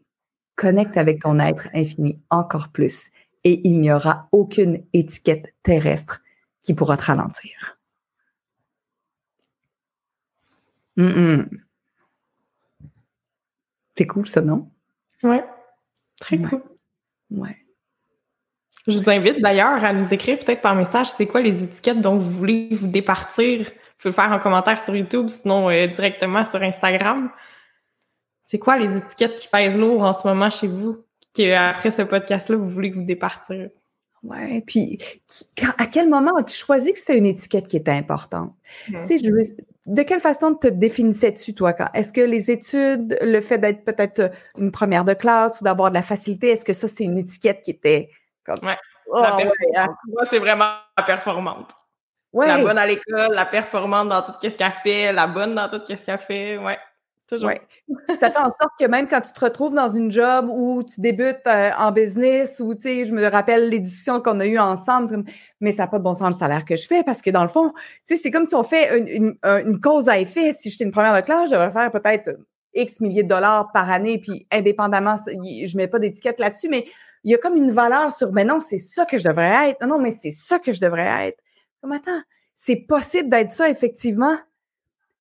Connecte 0.57 0.97
avec 0.97 1.21
ton 1.21 1.39
être 1.39 1.69
infini 1.75 2.21
encore 2.31 2.69
plus 2.69 3.11
et 3.45 3.67
il 3.69 3.81
n'y 3.81 3.93
aura 3.93 4.29
aucune 4.33 4.85
étiquette 4.93 5.55
terrestre 5.63 6.21
qui 6.63 6.75
pourra 6.75 6.97
te 6.97 7.05
ralentir. 7.05 7.79
C'est 13.97 14.07
cool 14.07 14.27
ça, 14.27 14.43
non? 14.43 14.71
Ouais, 15.23 15.45
très 16.21 16.39
cool. 16.39 16.63
Ouais. 17.31 17.57
Je 18.87 18.97
vous 18.97 19.11
invite 19.11 19.41
d'ailleurs 19.41 19.85
à 19.85 19.93
nous 19.93 20.15
écrire 20.15 20.39
peut-être 20.39 20.63
par 20.63 20.75
message 20.75 21.09
c'est 21.11 21.27
quoi 21.27 21.41
les 21.41 21.63
étiquettes 21.63 22.01
dont 22.01 22.17
vous 22.17 22.31
voulez 22.31 22.69
vous 22.73 22.87
départir? 22.87 23.59
Vous 23.61 23.65
pouvez 23.99 24.11
le 24.11 24.13
faire 24.13 24.33
en 24.33 24.39
commentaire 24.39 24.83
sur 24.83 24.97
YouTube, 24.97 25.29
sinon 25.29 25.69
euh, 25.69 25.87
directement 25.87 26.45
sur 26.45 26.63
Instagram. 26.63 27.31
C'est 28.43 28.59
quoi 28.59 28.79
les 28.79 28.97
étiquettes 28.97 29.37
qui 29.37 29.49
pèsent 29.49 29.77
lourd 29.77 30.03
en 30.03 30.13
ce 30.13 30.27
moment 30.27 30.51
chez 30.51 30.67
vous, 30.67 31.05
qu'après 31.35 31.91
ce 31.91 32.03
podcast-là, 32.03 32.57
vous 32.57 32.69
voulez 32.69 32.91
vous 32.91 33.03
départir? 33.03 33.69
Ouais, 34.23 34.63
puis 34.67 34.99
à 35.79 35.87
quel 35.87 36.09
moment 36.09 36.37
as-tu 36.37 36.55
choisi 36.55 36.93
que 36.93 36.99
c'était 36.99 37.17
une 37.17 37.27
étiquette 37.27 37.69
qui 37.69 37.77
était 37.77 37.91
importante? 37.93 38.55
Tu 38.87 39.07
sais, 39.07 39.19
je 39.19 39.31
de 39.87 40.03
quelle 40.03 40.21
façon 40.21 40.55
te 40.55 40.69
définissais-tu, 40.69 41.55
toi? 41.55 41.75
Est-ce 41.95 42.13
que 42.13 42.21
les 42.21 42.51
études, 42.51 43.19
le 43.23 43.41
fait 43.41 43.59
d'être 43.59 43.85
peut-être 43.85 44.31
une 44.59 44.71
première 44.71 45.05
de 45.05 45.15
classe 45.15 45.61
ou 45.61 45.65
d'avoir 45.65 45.91
de 45.91 45.95
la 45.95 46.03
facilité, 46.03 46.49
est-ce 46.49 46.65
que 46.65 46.75
ça, 46.75 46.87
c'est 46.87 47.05
une 47.05 47.19
étiquette 47.19 47.63
qui 47.63 47.71
était 47.71 48.11
comme. 48.45 48.67
Ouais. 48.67 48.79
Oh, 49.09 49.23
hein. 49.77 49.89
Moi, 50.07 50.23
c'est 50.29 50.39
vraiment 50.39 50.73
la 50.97 51.05
performante. 51.05 51.73
Ouais. 52.33 52.47
La 52.47 52.59
bonne 52.59 52.79
à 52.79 52.87
l'école, 52.87 53.33
la 53.33 53.47
performante 53.47 54.09
dans 54.09 54.23
tout 54.23 54.33
ce 54.41 54.57
qu'elle 54.57 54.71
fait, 54.71 55.13
la 55.13 55.27
bonne 55.27 55.55
dans 55.55 55.69
tout 55.69 55.81
ce 55.85 56.05
qu'elle 56.05 56.19
fait. 56.19 56.59
Ouais. 56.59 56.79
Ouais. 57.39 57.61
ça 58.15 58.31
fait 58.31 58.39
en 58.39 58.51
sorte 58.51 58.73
que 58.79 58.87
même 58.87 59.07
quand 59.07 59.21
tu 59.21 59.33
te 59.33 59.45
retrouves 59.45 59.75
dans 59.75 59.89
une 59.89 60.11
job 60.11 60.49
où 60.51 60.83
tu 60.83 61.01
débutes 61.01 61.47
euh, 61.47 61.71
en 61.79 61.93
business 61.93 62.61
ou, 62.61 62.75
tu 62.75 62.83
sais, 62.83 63.05
je 63.05 63.15
me 63.15 63.25
rappelle 63.29 63.69
les 63.69 63.79
discussions 63.79 64.21
qu'on 64.21 64.41
a 64.41 64.47
eues 64.47 64.59
ensemble, 64.59 65.25
mais 65.61 65.73
ça 65.73 65.85
n'a 65.85 65.89
pas 65.89 65.99
de 65.99 66.05
bon 66.05 66.15
sens 66.15 66.35
le 66.35 66.39
salaire 66.39 66.65
que 66.65 66.77
je 66.77 66.87
fais 66.87 67.05
parce 67.05 67.23
que 67.23 67.31
dans 67.31 67.43
le 67.43 67.49
fond, 67.49 67.73
tu 67.73 67.83
sais, 68.05 68.17
c'est 68.17 68.31
comme 68.31 68.45
si 68.45 68.55
on 68.55 68.65
fait 68.65 68.99
une, 68.99 69.37
une, 69.45 69.81
cause 69.81 70.09
à 70.09 70.19
effet. 70.19 70.53
Si 70.53 70.71
j'étais 70.71 70.85
une 70.85 70.91
première 70.91 71.15
de 71.15 71.21
classe, 71.21 71.51
je 71.51 71.55
devrais 71.55 71.71
faire 71.71 71.91
peut-être 71.91 72.31
X 72.75 73.01
milliers 73.01 73.23
de 73.23 73.29
dollars 73.29 73.73
par 73.73 73.91
année, 73.91 74.19
puis 74.19 74.47
indépendamment, 74.51 75.17
je 75.17 75.77
mets 75.77 75.89
pas 75.89 75.99
d'étiquette 75.99 76.39
là-dessus, 76.39 76.69
mais 76.69 76.87
il 77.25 77.31
y 77.31 77.35
a 77.35 77.39
comme 77.39 77.57
une 77.57 77.73
valeur 77.73 78.13
sur, 78.13 78.33
mais 78.33 78.45
non, 78.45 78.61
c'est 78.61 78.79
ça 78.79 79.05
que 79.05 79.19
je 79.19 79.29
devrais 79.29 79.71
être. 79.71 79.81
Non, 79.83 79.97
non, 79.97 79.99
mais 79.99 80.11
c'est 80.11 80.31
ça 80.31 80.59
que 80.59 80.73
je 80.73 80.81
devrais 80.81 81.29
être. 81.29 81.39
Comme, 81.81 81.93
attends, 81.93 82.23
c'est 82.55 82.77
possible 82.77 83.29
d'être 83.29 83.51
ça, 83.51 83.69
effectivement 83.69 84.39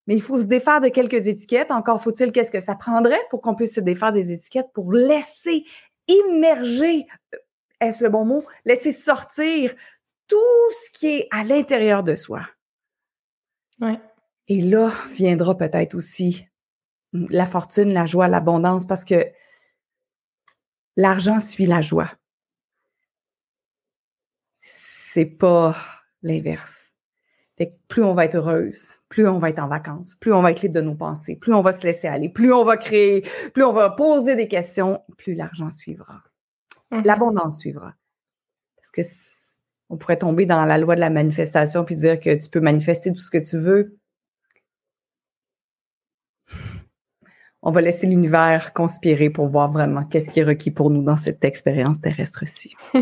mais 0.09 0.15
il 0.15 0.23
faut 0.23 0.39
se 0.39 0.45
défaire 0.45 0.81
de 0.81 0.87
quelques 0.87 1.27
étiquettes. 1.27 1.69
Encore 1.69 2.01
faut-il 2.01 2.31
qu'est-ce 2.31 2.49
que 2.49 2.59
ça 2.59 2.73
prendrait 2.73 3.21
pour 3.29 3.41
qu'on 3.41 3.53
puisse 3.53 3.75
se 3.75 3.79
défaire 3.79 4.11
des 4.11 4.31
étiquettes 4.31 4.71
pour 4.73 4.91
laisser 4.91 5.65
immerger, 6.07 7.05
euh, 7.35 7.37
est-ce 7.79 8.03
le 8.03 8.09
bon 8.09 8.25
mot, 8.25 8.43
laisser 8.65 8.91
sortir 8.91 9.75
tout 10.27 10.37
ce 10.71 10.89
qui 10.99 11.09
est 11.09 11.27
à 11.29 11.43
l'intérieur 11.43 12.01
de 12.03 12.15
soi. 12.15 12.41
Ouais. 13.81 13.99
Et 14.47 14.61
là 14.61 14.91
viendra 15.11 15.55
peut-être 15.55 15.93
aussi 15.93 16.47
la 17.13 17.45
fortune, 17.45 17.93
la 17.93 18.05
joie, 18.05 18.27
l'abondance, 18.27 18.85
parce 18.85 19.03
que 19.03 19.25
l'argent 20.95 21.39
suit 21.39 21.65
la 21.65 21.81
joie. 21.81 22.11
C'est 24.61 25.25
pas 25.25 25.75
l'inverse 26.21 26.89
plus 27.87 28.03
on 28.03 28.13
va 28.13 28.25
être 28.25 28.35
heureuse, 28.35 29.01
plus 29.09 29.27
on 29.27 29.39
va 29.39 29.49
être 29.49 29.59
en 29.59 29.67
vacances, 29.67 30.15
plus 30.15 30.33
on 30.33 30.41
va 30.41 30.51
être 30.51 30.61
libre 30.61 30.75
de 30.75 30.81
nos 30.81 30.95
pensées, 30.95 31.35
plus 31.35 31.53
on 31.53 31.61
va 31.61 31.71
se 31.71 31.85
laisser 31.85 32.07
aller, 32.07 32.29
plus 32.29 32.53
on 32.53 32.63
va 32.63 32.77
créer, 32.77 33.21
plus 33.53 33.63
on 33.63 33.73
va 33.73 33.89
poser 33.89 34.35
des 34.35 34.47
questions, 34.47 35.01
plus 35.17 35.33
l'argent 35.33 35.71
suivra. 35.71 36.23
Mm-hmm. 36.91 37.05
L'abondance 37.05 37.59
suivra. 37.59 37.93
Parce 38.77 38.91
que 38.91 39.01
on 39.89 39.97
pourrait 39.97 40.19
tomber 40.19 40.45
dans 40.45 40.65
la 40.65 40.77
loi 40.77 40.95
de 40.95 40.99
la 40.99 41.09
manifestation 41.09 41.83
puis 41.83 41.95
dire 41.95 42.19
que 42.19 42.35
tu 42.35 42.49
peux 42.49 42.59
manifester 42.59 43.11
tout 43.11 43.21
ce 43.21 43.31
que 43.31 43.39
tu 43.39 43.57
veux. 43.57 43.98
On 47.61 47.71
va 47.71 47.81
laisser 47.81 48.07
l'univers 48.07 48.73
conspirer 48.73 49.29
pour 49.29 49.47
voir 49.47 49.71
vraiment 49.71 50.05
qu'est-ce 50.05 50.29
qui 50.29 50.39
est 50.39 50.45
requis 50.45 50.71
pour 50.71 50.89
nous 50.89 51.03
dans 51.03 51.17
cette 51.17 51.43
expérience 51.43 51.99
terrestre-ci. 51.99 52.73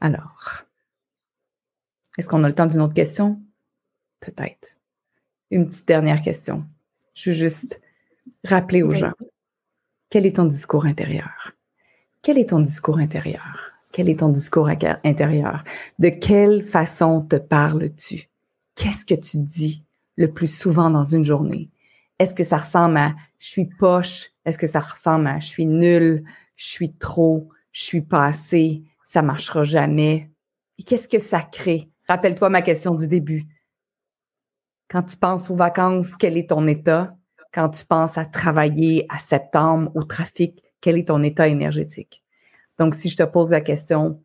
Alors, 0.00 0.64
est-ce 2.16 2.28
qu'on 2.28 2.42
a 2.42 2.48
le 2.48 2.54
temps 2.54 2.66
d'une 2.66 2.80
autre 2.80 2.94
question? 2.94 3.40
Peut-être. 4.20 4.76
Une 5.50 5.68
petite 5.68 5.86
dernière 5.86 6.20
question. 6.22 6.66
Je 7.14 7.30
veux 7.30 7.36
juste 7.36 7.80
rappeler 8.44 8.82
aux 8.82 8.92
gens, 8.92 9.12
quel 10.10 10.26
est 10.26 10.36
ton 10.36 10.44
discours 10.44 10.84
intérieur? 10.86 11.52
Quel 12.22 12.38
est 12.38 12.50
ton 12.50 12.60
discours 12.60 12.98
intérieur? 12.98 13.62
Quel 13.92 14.08
est 14.08 14.18
ton 14.18 14.28
discours 14.28 14.68
intérieur? 14.68 15.64
De 15.98 16.08
quelle 16.08 16.64
façon 16.64 17.20
te 17.22 17.36
parles-tu? 17.36 18.28
Qu'est-ce 18.74 19.06
que 19.06 19.14
tu 19.14 19.38
dis? 19.38 19.84
Le 20.18 20.30
plus 20.30 20.54
souvent 20.54 20.90
dans 20.90 21.04
une 21.04 21.24
journée? 21.24 21.70
Est-ce 22.18 22.34
que 22.34 22.44
ça 22.44 22.58
ressemble 22.58 22.98
à 22.98 23.14
je 23.38 23.48
suis 23.48 23.66
poche? 23.66 24.26
Est-ce 24.44 24.58
que 24.58 24.66
ça 24.66 24.80
ressemble 24.80 25.28
à 25.28 25.38
je 25.38 25.46
suis 25.46 25.64
nul? 25.64 26.24
Je 26.56 26.66
suis 26.66 26.92
trop? 26.92 27.48
Je 27.70 27.82
suis 27.82 28.02
pas 28.02 28.26
assez? 28.26 28.82
Ça 29.04 29.22
marchera 29.22 29.62
jamais? 29.62 30.30
Et 30.76 30.82
qu'est-ce 30.82 31.08
que 31.08 31.20
ça 31.20 31.40
crée? 31.42 31.88
Rappelle-toi 32.08 32.50
ma 32.50 32.62
question 32.62 32.94
du 32.94 33.06
début. 33.06 33.46
Quand 34.90 35.04
tu 35.04 35.16
penses 35.16 35.50
aux 35.50 35.56
vacances, 35.56 36.16
quel 36.16 36.36
est 36.36 36.50
ton 36.50 36.66
état? 36.66 37.16
Quand 37.52 37.68
tu 37.68 37.84
penses 37.84 38.18
à 38.18 38.24
travailler 38.24 39.06
à 39.08 39.18
septembre, 39.18 39.92
au 39.94 40.02
trafic, 40.02 40.64
quel 40.80 40.98
est 40.98 41.08
ton 41.08 41.22
état 41.22 41.46
énergétique? 41.46 42.24
Donc, 42.78 42.94
si 42.94 43.08
je 43.08 43.16
te 43.16 43.22
pose 43.22 43.52
la 43.52 43.60
question, 43.60 44.20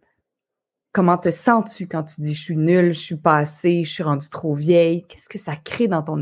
comment 0.94 1.18
te 1.18 1.32
sens-tu 1.32 1.88
quand 1.88 2.04
tu 2.04 2.22
dis 2.22 2.34
je 2.34 2.42
suis 2.42 2.56
nulle, 2.56 2.94
je 2.94 3.00
suis 3.00 3.18
pas 3.18 3.38
assez, 3.38 3.84
je 3.84 3.92
suis 3.92 4.04
rendue 4.04 4.30
trop 4.30 4.54
vieille? 4.54 5.04
Qu'est-ce 5.10 5.28
que 5.28 5.40
ça 5.40 5.56
crée 5.56 5.88
dans 5.88 6.04
ton, 6.04 6.18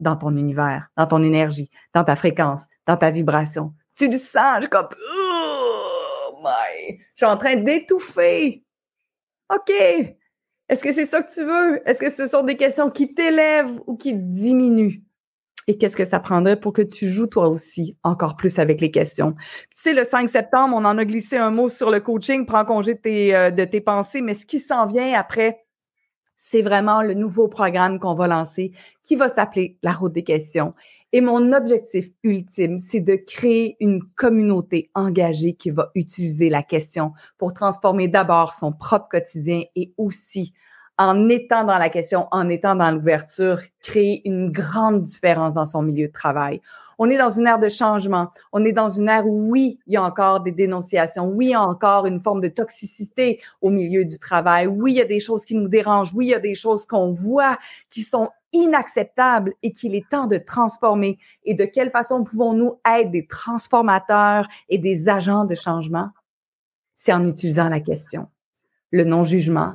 dans 0.00 0.16
ton 0.16 0.36
univers, 0.36 0.88
dans 0.96 1.06
ton 1.06 1.22
énergie, 1.22 1.70
dans 1.94 2.02
ta 2.02 2.16
fréquence, 2.16 2.62
dans 2.86 2.96
ta 2.96 3.10
vibration? 3.10 3.74
Tu 3.94 4.08
le 4.08 4.16
sens, 4.16 4.62
je 4.62 4.66
comme, 4.66 4.88
oh 4.90 6.40
my, 6.42 6.98
je 7.14 7.24
suis 7.24 7.32
en 7.32 7.36
train 7.36 7.56
d'étouffer. 7.56 8.64
OK, 9.54 9.70
est-ce 10.68 10.82
que 10.82 10.92
c'est 10.92 11.04
ça 11.04 11.22
que 11.22 11.32
tu 11.32 11.44
veux? 11.44 11.88
Est-ce 11.88 12.00
que 12.00 12.10
ce 12.10 12.26
sont 12.26 12.42
des 12.42 12.56
questions 12.56 12.90
qui 12.90 13.12
t'élèvent 13.12 13.78
ou 13.86 13.96
qui 13.96 14.14
diminuent? 14.14 15.03
Et 15.66 15.78
qu'est-ce 15.78 15.96
que 15.96 16.04
ça 16.04 16.20
prendrait 16.20 16.58
pour 16.58 16.72
que 16.72 16.82
tu 16.82 17.08
joues 17.08 17.26
toi 17.26 17.48
aussi 17.48 17.96
encore 18.02 18.36
plus 18.36 18.58
avec 18.58 18.80
les 18.80 18.90
questions? 18.90 19.32
Tu 19.32 19.66
sais, 19.72 19.94
le 19.94 20.04
5 20.04 20.28
septembre, 20.28 20.76
on 20.76 20.84
en 20.84 20.98
a 20.98 21.04
glissé 21.04 21.36
un 21.36 21.50
mot 21.50 21.68
sur 21.68 21.90
le 21.90 22.00
coaching, 22.00 22.44
prends 22.46 22.64
congé 22.64 22.94
de 22.94 23.00
tes, 23.00 23.34
euh, 23.34 23.50
de 23.50 23.64
tes 23.64 23.80
pensées, 23.80 24.20
mais 24.20 24.34
ce 24.34 24.46
qui 24.46 24.60
s'en 24.60 24.86
vient 24.86 25.18
après, 25.18 25.64
c'est 26.36 26.62
vraiment 26.62 27.02
le 27.02 27.14
nouveau 27.14 27.48
programme 27.48 27.98
qu'on 27.98 28.14
va 28.14 28.26
lancer 28.26 28.72
qui 29.02 29.16
va 29.16 29.28
s'appeler 29.28 29.78
La 29.82 29.92
route 29.92 30.12
des 30.12 30.24
questions. 30.24 30.74
Et 31.12 31.20
mon 31.20 31.52
objectif 31.52 32.08
ultime, 32.22 32.78
c'est 32.78 33.00
de 33.00 33.14
créer 33.14 33.76
une 33.80 34.02
communauté 34.14 34.90
engagée 34.94 35.54
qui 35.54 35.70
va 35.70 35.90
utiliser 35.94 36.50
la 36.50 36.62
question 36.62 37.12
pour 37.38 37.54
transformer 37.54 38.08
d'abord 38.08 38.52
son 38.52 38.72
propre 38.72 39.08
quotidien 39.08 39.62
et 39.74 39.94
aussi 39.96 40.52
en 40.96 41.28
étant 41.28 41.64
dans 41.64 41.78
la 41.78 41.88
question, 41.88 42.28
en 42.30 42.48
étant 42.48 42.76
dans 42.76 42.90
l'ouverture, 42.90 43.60
créer 43.80 44.22
une 44.24 44.52
grande 44.52 45.02
différence 45.02 45.54
dans 45.54 45.64
son 45.64 45.82
milieu 45.82 46.06
de 46.06 46.12
travail. 46.12 46.60
On 46.98 47.10
est 47.10 47.18
dans 47.18 47.30
une 47.30 47.46
ère 47.46 47.58
de 47.58 47.68
changement. 47.68 48.30
On 48.52 48.64
est 48.64 48.72
dans 48.72 48.88
une 48.88 49.08
ère 49.08 49.26
où, 49.26 49.50
oui, 49.50 49.80
il 49.86 49.94
y 49.94 49.96
a 49.96 50.02
encore 50.02 50.40
des 50.40 50.52
dénonciations. 50.52 51.26
Oui, 51.26 51.46
il 51.46 51.50
y 51.50 51.54
a 51.54 51.62
encore 51.62 52.06
une 52.06 52.20
forme 52.20 52.40
de 52.40 52.48
toxicité 52.48 53.40
au 53.60 53.70
milieu 53.70 54.04
du 54.04 54.18
travail. 54.18 54.68
Oui, 54.68 54.92
il 54.92 54.96
y 54.98 55.00
a 55.00 55.06
des 55.06 55.18
choses 55.18 55.44
qui 55.44 55.56
nous 55.56 55.68
dérangent. 55.68 56.12
Oui, 56.14 56.26
il 56.26 56.30
y 56.30 56.34
a 56.34 56.40
des 56.40 56.54
choses 56.54 56.86
qu'on 56.86 57.12
voit 57.12 57.58
qui 57.90 58.02
sont 58.02 58.28
inacceptables 58.52 59.54
et 59.64 59.72
qu'il 59.72 59.96
est 59.96 60.08
temps 60.08 60.28
de 60.28 60.38
transformer. 60.38 61.18
Et 61.44 61.54
de 61.54 61.64
quelle 61.64 61.90
façon 61.90 62.22
pouvons-nous 62.22 62.78
être 62.88 63.10
des 63.10 63.26
transformateurs 63.26 64.46
et 64.68 64.78
des 64.78 65.08
agents 65.08 65.44
de 65.44 65.56
changement? 65.56 66.10
C'est 66.94 67.12
en 67.12 67.24
utilisant 67.24 67.68
la 67.68 67.80
question, 67.80 68.28
le 68.92 69.02
non-jugement, 69.02 69.74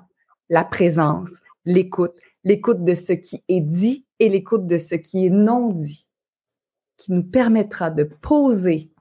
la 0.49 0.63
présence, 0.63 1.41
l'écoute, 1.65 2.15
l'écoute 2.43 2.83
de 2.83 2.93
ce 2.93 3.13
qui 3.13 3.43
est 3.47 3.61
dit 3.61 4.05
et 4.19 4.29
l'écoute 4.29 4.67
de 4.67 4.77
ce 4.77 4.95
qui 4.95 5.25
est 5.25 5.29
non 5.29 5.71
dit, 5.71 6.07
qui 6.97 7.11
nous 7.11 7.23
permettra 7.23 7.89
de 7.89 8.03
poser 8.03 8.91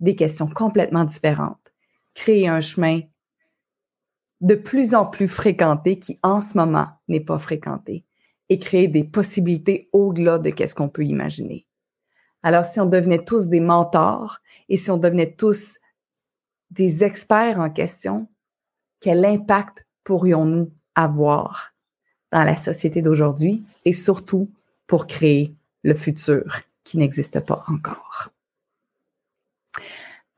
des 0.00 0.14
questions 0.14 0.48
complètement 0.48 1.04
différentes, 1.04 1.72
créer 2.14 2.48
un 2.48 2.60
chemin 2.60 3.00
de 4.40 4.54
plus 4.54 4.94
en 4.94 5.06
plus 5.06 5.28
fréquenté 5.28 5.98
qui 5.98 6.18
en 6.22 6.40
ce 6.40 6.56
moment 6.56 6.88
n'est 7.08 7.20
pas 7.20 7.38
fréquenté 7.38 8.04
et 8.48 8.58
créer 8.58 8.88
des 8.88 9.04
possibilités 9.04 9.88
au-delà 9.92 10.38
de 10.38 10.50
qu'est-ce 10.50 10.74
qu'on 10.74 10.88
peut 10.88 11.04
imaginer. 11.04 11.66
Alors 12.42 12.64
si 12.64 12.78
on 12.80 12.86
devenait 12.86 13.24
tous 13.24 13.48
des 13.48 13.60
mentors 13.60 14.38
et 14.68 14.76
si 14.76 14.90
on 14.90 14.96
devenait 14.96 15.34
tous 15.34 15.78
des 16.70 17.02
experts 17.02 17.58
en 17.58 17.70
question, 17.70 18.28
quel 19.00 19.24
impact 19.24 19.87
pourrions-nous 20.08 20.72
avoir 20.94 21.74
dans 22.32 22.42
la 22.42 22.56
société 22.56 23.02
d'aujourd'hui 23.02 23.62
et 23.84 23.92
surtout 23.92 24.50
pour 24.86 25.06
créer 25.06 25.54
le 25.82 25.92
futur 25.92 26.62
qui 26.82 26.96
n'existe 26.96 27.40
pas 27.40 27.62
encore? 27.68 28.30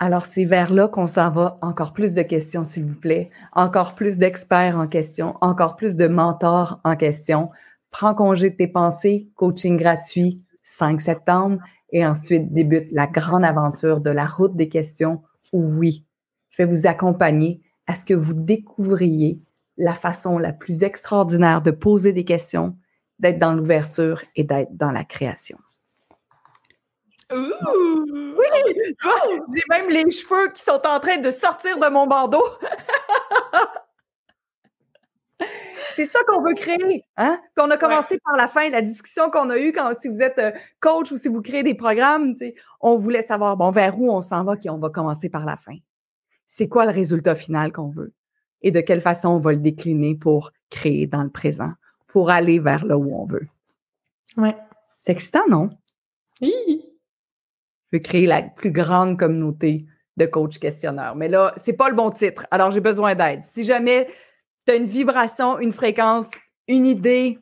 Alors, 0.00 0.24
c'est 0.24 0.44
vers 0.44 0.72
là 0.72 0.88
qu'on 0.88 1.06
s'en 1.06 1.30
va. 1.30 1.56
Encore 1.62 1.92
plus 1.92 2.14
de 2.14 2.22
questions, 2.22 2.64
s'il 2.64 2.84
vous 2.84 2.98
plaît. 2.98 3.30
Encore 3.52 3.94
plus 3.94 4.18
d'experts 4.18 4.76
en 4.76 4.88
question. 4.88 5.36
Encore 5.40 5.76
plus 5.76 5.94
de 5.94 6.08
mentors 6.08 6.80
en 6.82 6.96
question. 6.96 7.50
Prends 7.92 8.16
congé 8.16 8.50
de 8.50 8.56
tes 8.56 8.66
pensées. 8.66 9.28
Coaching 9.36 9.76
gratuit, 9.76 10.42
5 10.64 11.00
septembre. 11.00 11.58
Et 11.92 12.04
ensuite 12.04 12.52
débute 12.52 12.88
la 12.90 13.06
grande 13.06 13.44
aventure 13.44 14.00
de 14.00 14.10
la 14.10 14.26
route 14.26 14.56
des 14.56 14.68
questions 14.68 15.22
oui, 15.52 16.04
je 16.50 16.62
vais 16.62 16.68
vous 16.68 16.86
accompagner 16.86 17.60
à 17.86 17.94
ce 17.96 18.04
que 18.04 18.14
vous 18.14 18.34
découvriez 18.34 19.40
la 19.80 19.94
façon 19.94 20.38
la 20.38 20.52
plus 20.52 20.82
extraordinaire 20.82 21.62
de 21.62 21.70
poser 21.70 22.12
des 22.12 22.24
questions, 22.24 22.76
d'être 23.18 23.38
dans 23.38 23.54
l'ouverture 23.54 24.22
et 24.36 24.44
d'être 24.44 24.76
dans 24.76 24.90
la 24.90 25.04
création. 25.04 25.56
Ouh! 27.32 28.04
Oui! 28.04 28.46
J'ai 29.54 29.62
même 29.70 29.88
les 29.88 30.10
cheveux 30.10 30.52
qui 30.52 30.62
sont 30.62 30.82
en 30.86 31.00
train 31.00 31.16
de 31.16 31.30
sortir 31.30 31.78
de 31.78 31.88
mon 31.88 32.06
bandeau. 32.06 32.44
C'est 35.94 36.04
ça 36.04 36.18
qu'on 36.28 36.42
veut 36.42 36.52
créer. 36.54 37.06
Hein? 37.16 37.40
Qu'on 37.56 37.70
a 37.70 37.78
commencé 37.78 38.18
par 38.22 38.36
la 38.36 38.48
fin, 38.48 38.68
la 38.68 38.82
discussion 38.82 39.30
qu'on 39.30 39.48
a 39.50 39.58
eue 39.58 39.72
quand 39.72 39.92
si 39.98 40.08
vous 40.08 40.22
êtes 40.22 40.38
euh, 40.38 40.52
coach 40.80 41.10
ou 41.10 41.16
si 41.16 41.28
vous 41.28 41.40
créez 41.40 41.62
des 41.62 41.74
programmes, 41.74 42.34
on 42.80 42.98
voulait 42.98 43.22
savoir 43.22 43.56
bon 43.56 43.70
vers 43.70 43.98
où 43.98 44.10
on 44.10 44.20
s'en 44.20 44.44
va, 44.44 44.56
qu'on 44.56 44.78
va 44.78 44.90
commencer 44.90 45.30
par 45.30 45.46
la 45.46 45.56
fin. 45.56 45.76
C'est 46.46 46.68
quoi 46.68 46.84
le 46.84 46.92
résultat 46.92 47.34
final 47.34 47.72
qu'on 47.72 47.88
veut? 47.88 48.12
Et 48.62 48.70
de 48.70 48.80
quelle 48.80 49.00
façon 49.00 49.30
on 49.30 49.38
va 49.38 49.52
le 49.52 49.58
décliner 49.58 50.14
pour 50.14 50.52
créer 50.68 51.06
dans 51.06 51.22
le 51.22 51.30
présent, 51.30 51.72
pour 52.08 52.30
aller 52.30 52.58
vers 52.58 52.84
là 52.84 52.96
où 52.98 53.14
on 53.14 53.24
veut. 53.24 53.48
Ouais. 54.36 54.56
C'est 54.86 55.12
excitant, 55.12 55.46
non? 55.48 55.70
Oui. 56.40 56.84
Je 57.90 57.96
veux 57.96 58.02
créer 58.02 58.26
la 58.26 58.42
plus 58.42 58.70
grande 58.70 59.18
communauté 59.18 59.86
de 60.16 60.26
coach 60.26 60.58
questionneurs. 60.58 61.16
Mais 61.16 61.28
là, 61.28 61.52
c'est 61.56 61.72
pas 61.72 61.88
le 61.88 61.94
bon 61.94 62.10
titre. 62.10 62.46
Alors, 62.50 62.70
j'ai 62.70 62.80
besoin 62.80 63.14
d'aide. 63.14 63.42
Si 63.42 63.64
jamais 63.64 64.06
tu 64.66 64.72
as 64.72 64.76
une 64.76 64.84
vibration, 64.84 65.58
une 65.58 65.72
fréquence, 65.72 66.30
une 66.68 66.86
idée, 66.86 67.38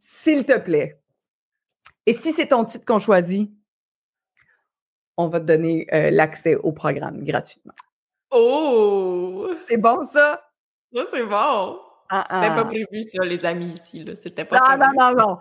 s'il 0.00 0.44
te 0.44 0.58
plaît. 0.58 1.00
Et 2.06 2.12
si 2.12 2.32
c'est 2.32 2.48
ton 2.48 2.64
titre 2.64 2.84
qu'on 2.84 2.98
choisit, 2.98 3.50
on 5.16 5.28
va 5.28 5.40
te 5.40 5.46
donner 5.46 5.86
euh, 5.92 6.10
l'accès 6.10 6.56
au 6.56 6.72
programme 6.72 7.24
gratuitement. 7.24 7.74
Oh! 8.30 9.48
C'est 9.66 9.78
bon, 9.78 10.02
ça? 10.02 10.45
Ça, 10.96 11.02
c'est 11.12 11.24
bon. 11.24 11.78
Ah, 12.08 12.24
C'était 12.30 12.54
pas 12.54 12.60
ah. 12.60 12.64
prévu, 12.64 13.02
ça, 13.02 13.22
les 13.22 13.44
amis 13.44 13.66
ici. 13.66 14.02
C'était 14.14 14.46
pas 14.46 14.60
non, 14.60 14.64
prévu. 14.64 14.96
Non, 14.96 15.14
non, 15.14 15.36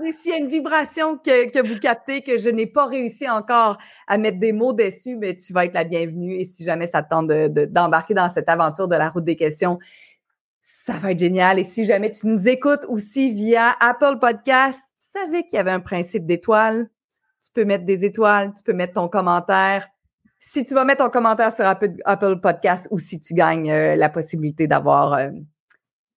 non. 0.00 0.12
S'il 0.12 0.30
y 0.30 0.34
a 0.34 0.36
une 0.36 0.46
vibration 0.46 1.16
que, 1.16 1.50
que, 1.50 1.66
vous 1.66 1.80
captez, 1.80 2.22
que 2.22 2.38
je 2.38 2.50
n'ai 2.50 2.66
pas 2.66 2.86
réussi 2.86 3.28
encore 3.28 3.78
à 4.06 4.16
mettre 4.16 4.38
des 4.38 4.52
mots 4.52 4.72
dessus, 4.72 5.16
mais 5.16 5.34
tu 5.34 5.52
vas 5.52 5.64
être 5.64 5.74
la 5.74 5.82
bienvenue. 5.82 6.36
Et 6.36 6.44
si 6.44 6.62
jamais 6.62 6.86
ça 6.86 7.02
te 7.02 7.08
tente 7.08 7.26
d'embarquer 7.26 8.14
de, 8.14 8.20
dans 8.20 8.28
cette 8.32 8.48
aventure 8.48 8.86
de 8.86 8.94
la 8.94 9.10
route 9.10 9.24
des 9.24 9.34
questions, 9.34 9.80
ça 10.60 10.92
va 10.92 11.10
être 11.10 11.18
génial. 11.18 11.58
Et 11.58 11.64
si 11.64 11.84
jamais 11.84 12.12
tu 12.12 12.28
nous 12.28 12.48
écoutes 12.48 12.84
aussi 12.86 13.34
via 13.34 13.74
Apple 13.80 14.18
Podcast, 14.20 14.78
tu 14.96 15.18
savais 15.18 15.42
qu'il 15.42 15.56
y 15.56 15.58
avait 15.58 15.72
un 15.72 15.80
principe 15.80 16.26
d'étoiles. 16.26 16.88
Tu 17.42 17.50
peux 17.52 17.64
mettre 17.64 17.86
des 17.86 18.04
étoiles, 18.04 18.52
tu 18.56 18.62
peux 18.62 18.74
mettre 18.74 18.92
ton 18.92 19.08
commentaire. 19.08 19.88
Si 20.42 20.64
tu 20.64 20.72
vas 20.72 20.84
mettre 20.84 21.04
ton 21.04 21.10
commentaire 21.10 21.52
sur 21.52 21.66
Apple, 21.66 22.40
Podcast 22.40 22.88
ou 22.90 22.98
si 22.98 23.20
tu 23.20 23.34
gagnes 23.34 23.70
euh, 23.70 23.94
la 23.94 24.08
possibilité 24.08 24.66
d'avoir 24.66 25.12
euh, 25.12 25.28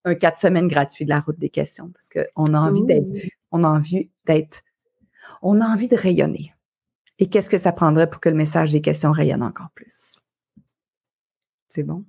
un 0.04 0.14
quatre 0.14 0.38
semaines 0.38 0.66
gratuit 0.66 1.04
de 1.04 1.10
la 1.10 1.20
route 1.20 1.38
des 1.38 1.50
questions 1.50 1.90
parce 1.90 2.08
qu'on 2.08 2.54
a 2.54 2.58
envie 2.58 2.84
d'être 2.86 3.06
vu, 3.06 3.32
on 3.52 3.62
a 3.64 3.68
envie 3.68 4.10
d'être, 4.24 4.62
on 5.42 5.60
a 5.60 5.66
envie 5.66 5.88
de 5.88 5.96
rayonner. 5.96 6.54
Et 7.18 7.28
qu'est-ce 7.28 7.50
que 7.50 7.58
ça 7.58 7.70
prendrait 7.70 8.08
pour 8.08 8.20
que 8.20 8.30
le 8.30 8.34
message 8.34 8.70
des 8.70 8.80
questions 8.80 9.12
rayonne 9.12 9.42
encore 9.42 9.70
plus? 9.74 10.18
C'est 11.68 11.82
bon? 11.82 12.04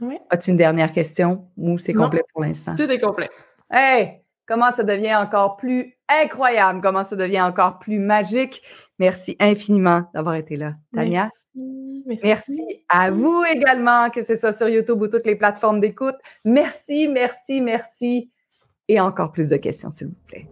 Oui. 0.00 0.18
As-tu 0.30 0.50
une 0.50 0.56
dernière 0.56 0.92
question 0.92 1.50
ou 1.58 1.76
c'est 1.76 1.92
complet 1.92 2.22
pour 2.32 2.42
l'instant? 2.42 2.74
Tout 2.74 2.90
est 2.90 2.98
complet. 2.98 3.28
Hey! 3.70 4.22
Comment 4.46 4.72
ça 4.72 4.82
devient 4.82 5.14
encore 5.14 5.58
plus 5.58 5.96
incroyable, 6.08 6.80
comment 6.80 7.04
ça 7.04 7.14
devient 7.14 7.42
encore 7.42 7.78
plus 7.78 8.00
magique? 8.00 8.62
Merci 9.00 9.34
infiniment 9.40 10.04
d'avoir 10.12 10.34
été 10.34 10.58
là, 10.58 10.74
Tania. 10.94 11.30
Merci, 11.54 12.20
merci. 12.22 12.62
à 12.90 13.10
vous 13.10 13.42
également, 13.50 14.10
que 14.10 14.22
ce 14.22 14.36
soit 14.36 14.52
sur 14.52 14.68
YouTube 14.68 15.00
ou 15.00 15.08
toutes 15.08 15.24
les 15.24 15.36
plateformes 15.36 15.80
d'écoute. 15.80 16.16
Merci, 16.44 17.08
merci, 17.08 17.62
merci. 17.62 18.30
Et 18.88 19.00
encore 19.00 19.32
plus 19.32 19.48
de 19.48 19.56
questions, 19.56 19.88
s'il 19.88 20.08
vous 20.08 20.16
plaît. 20.26 20.46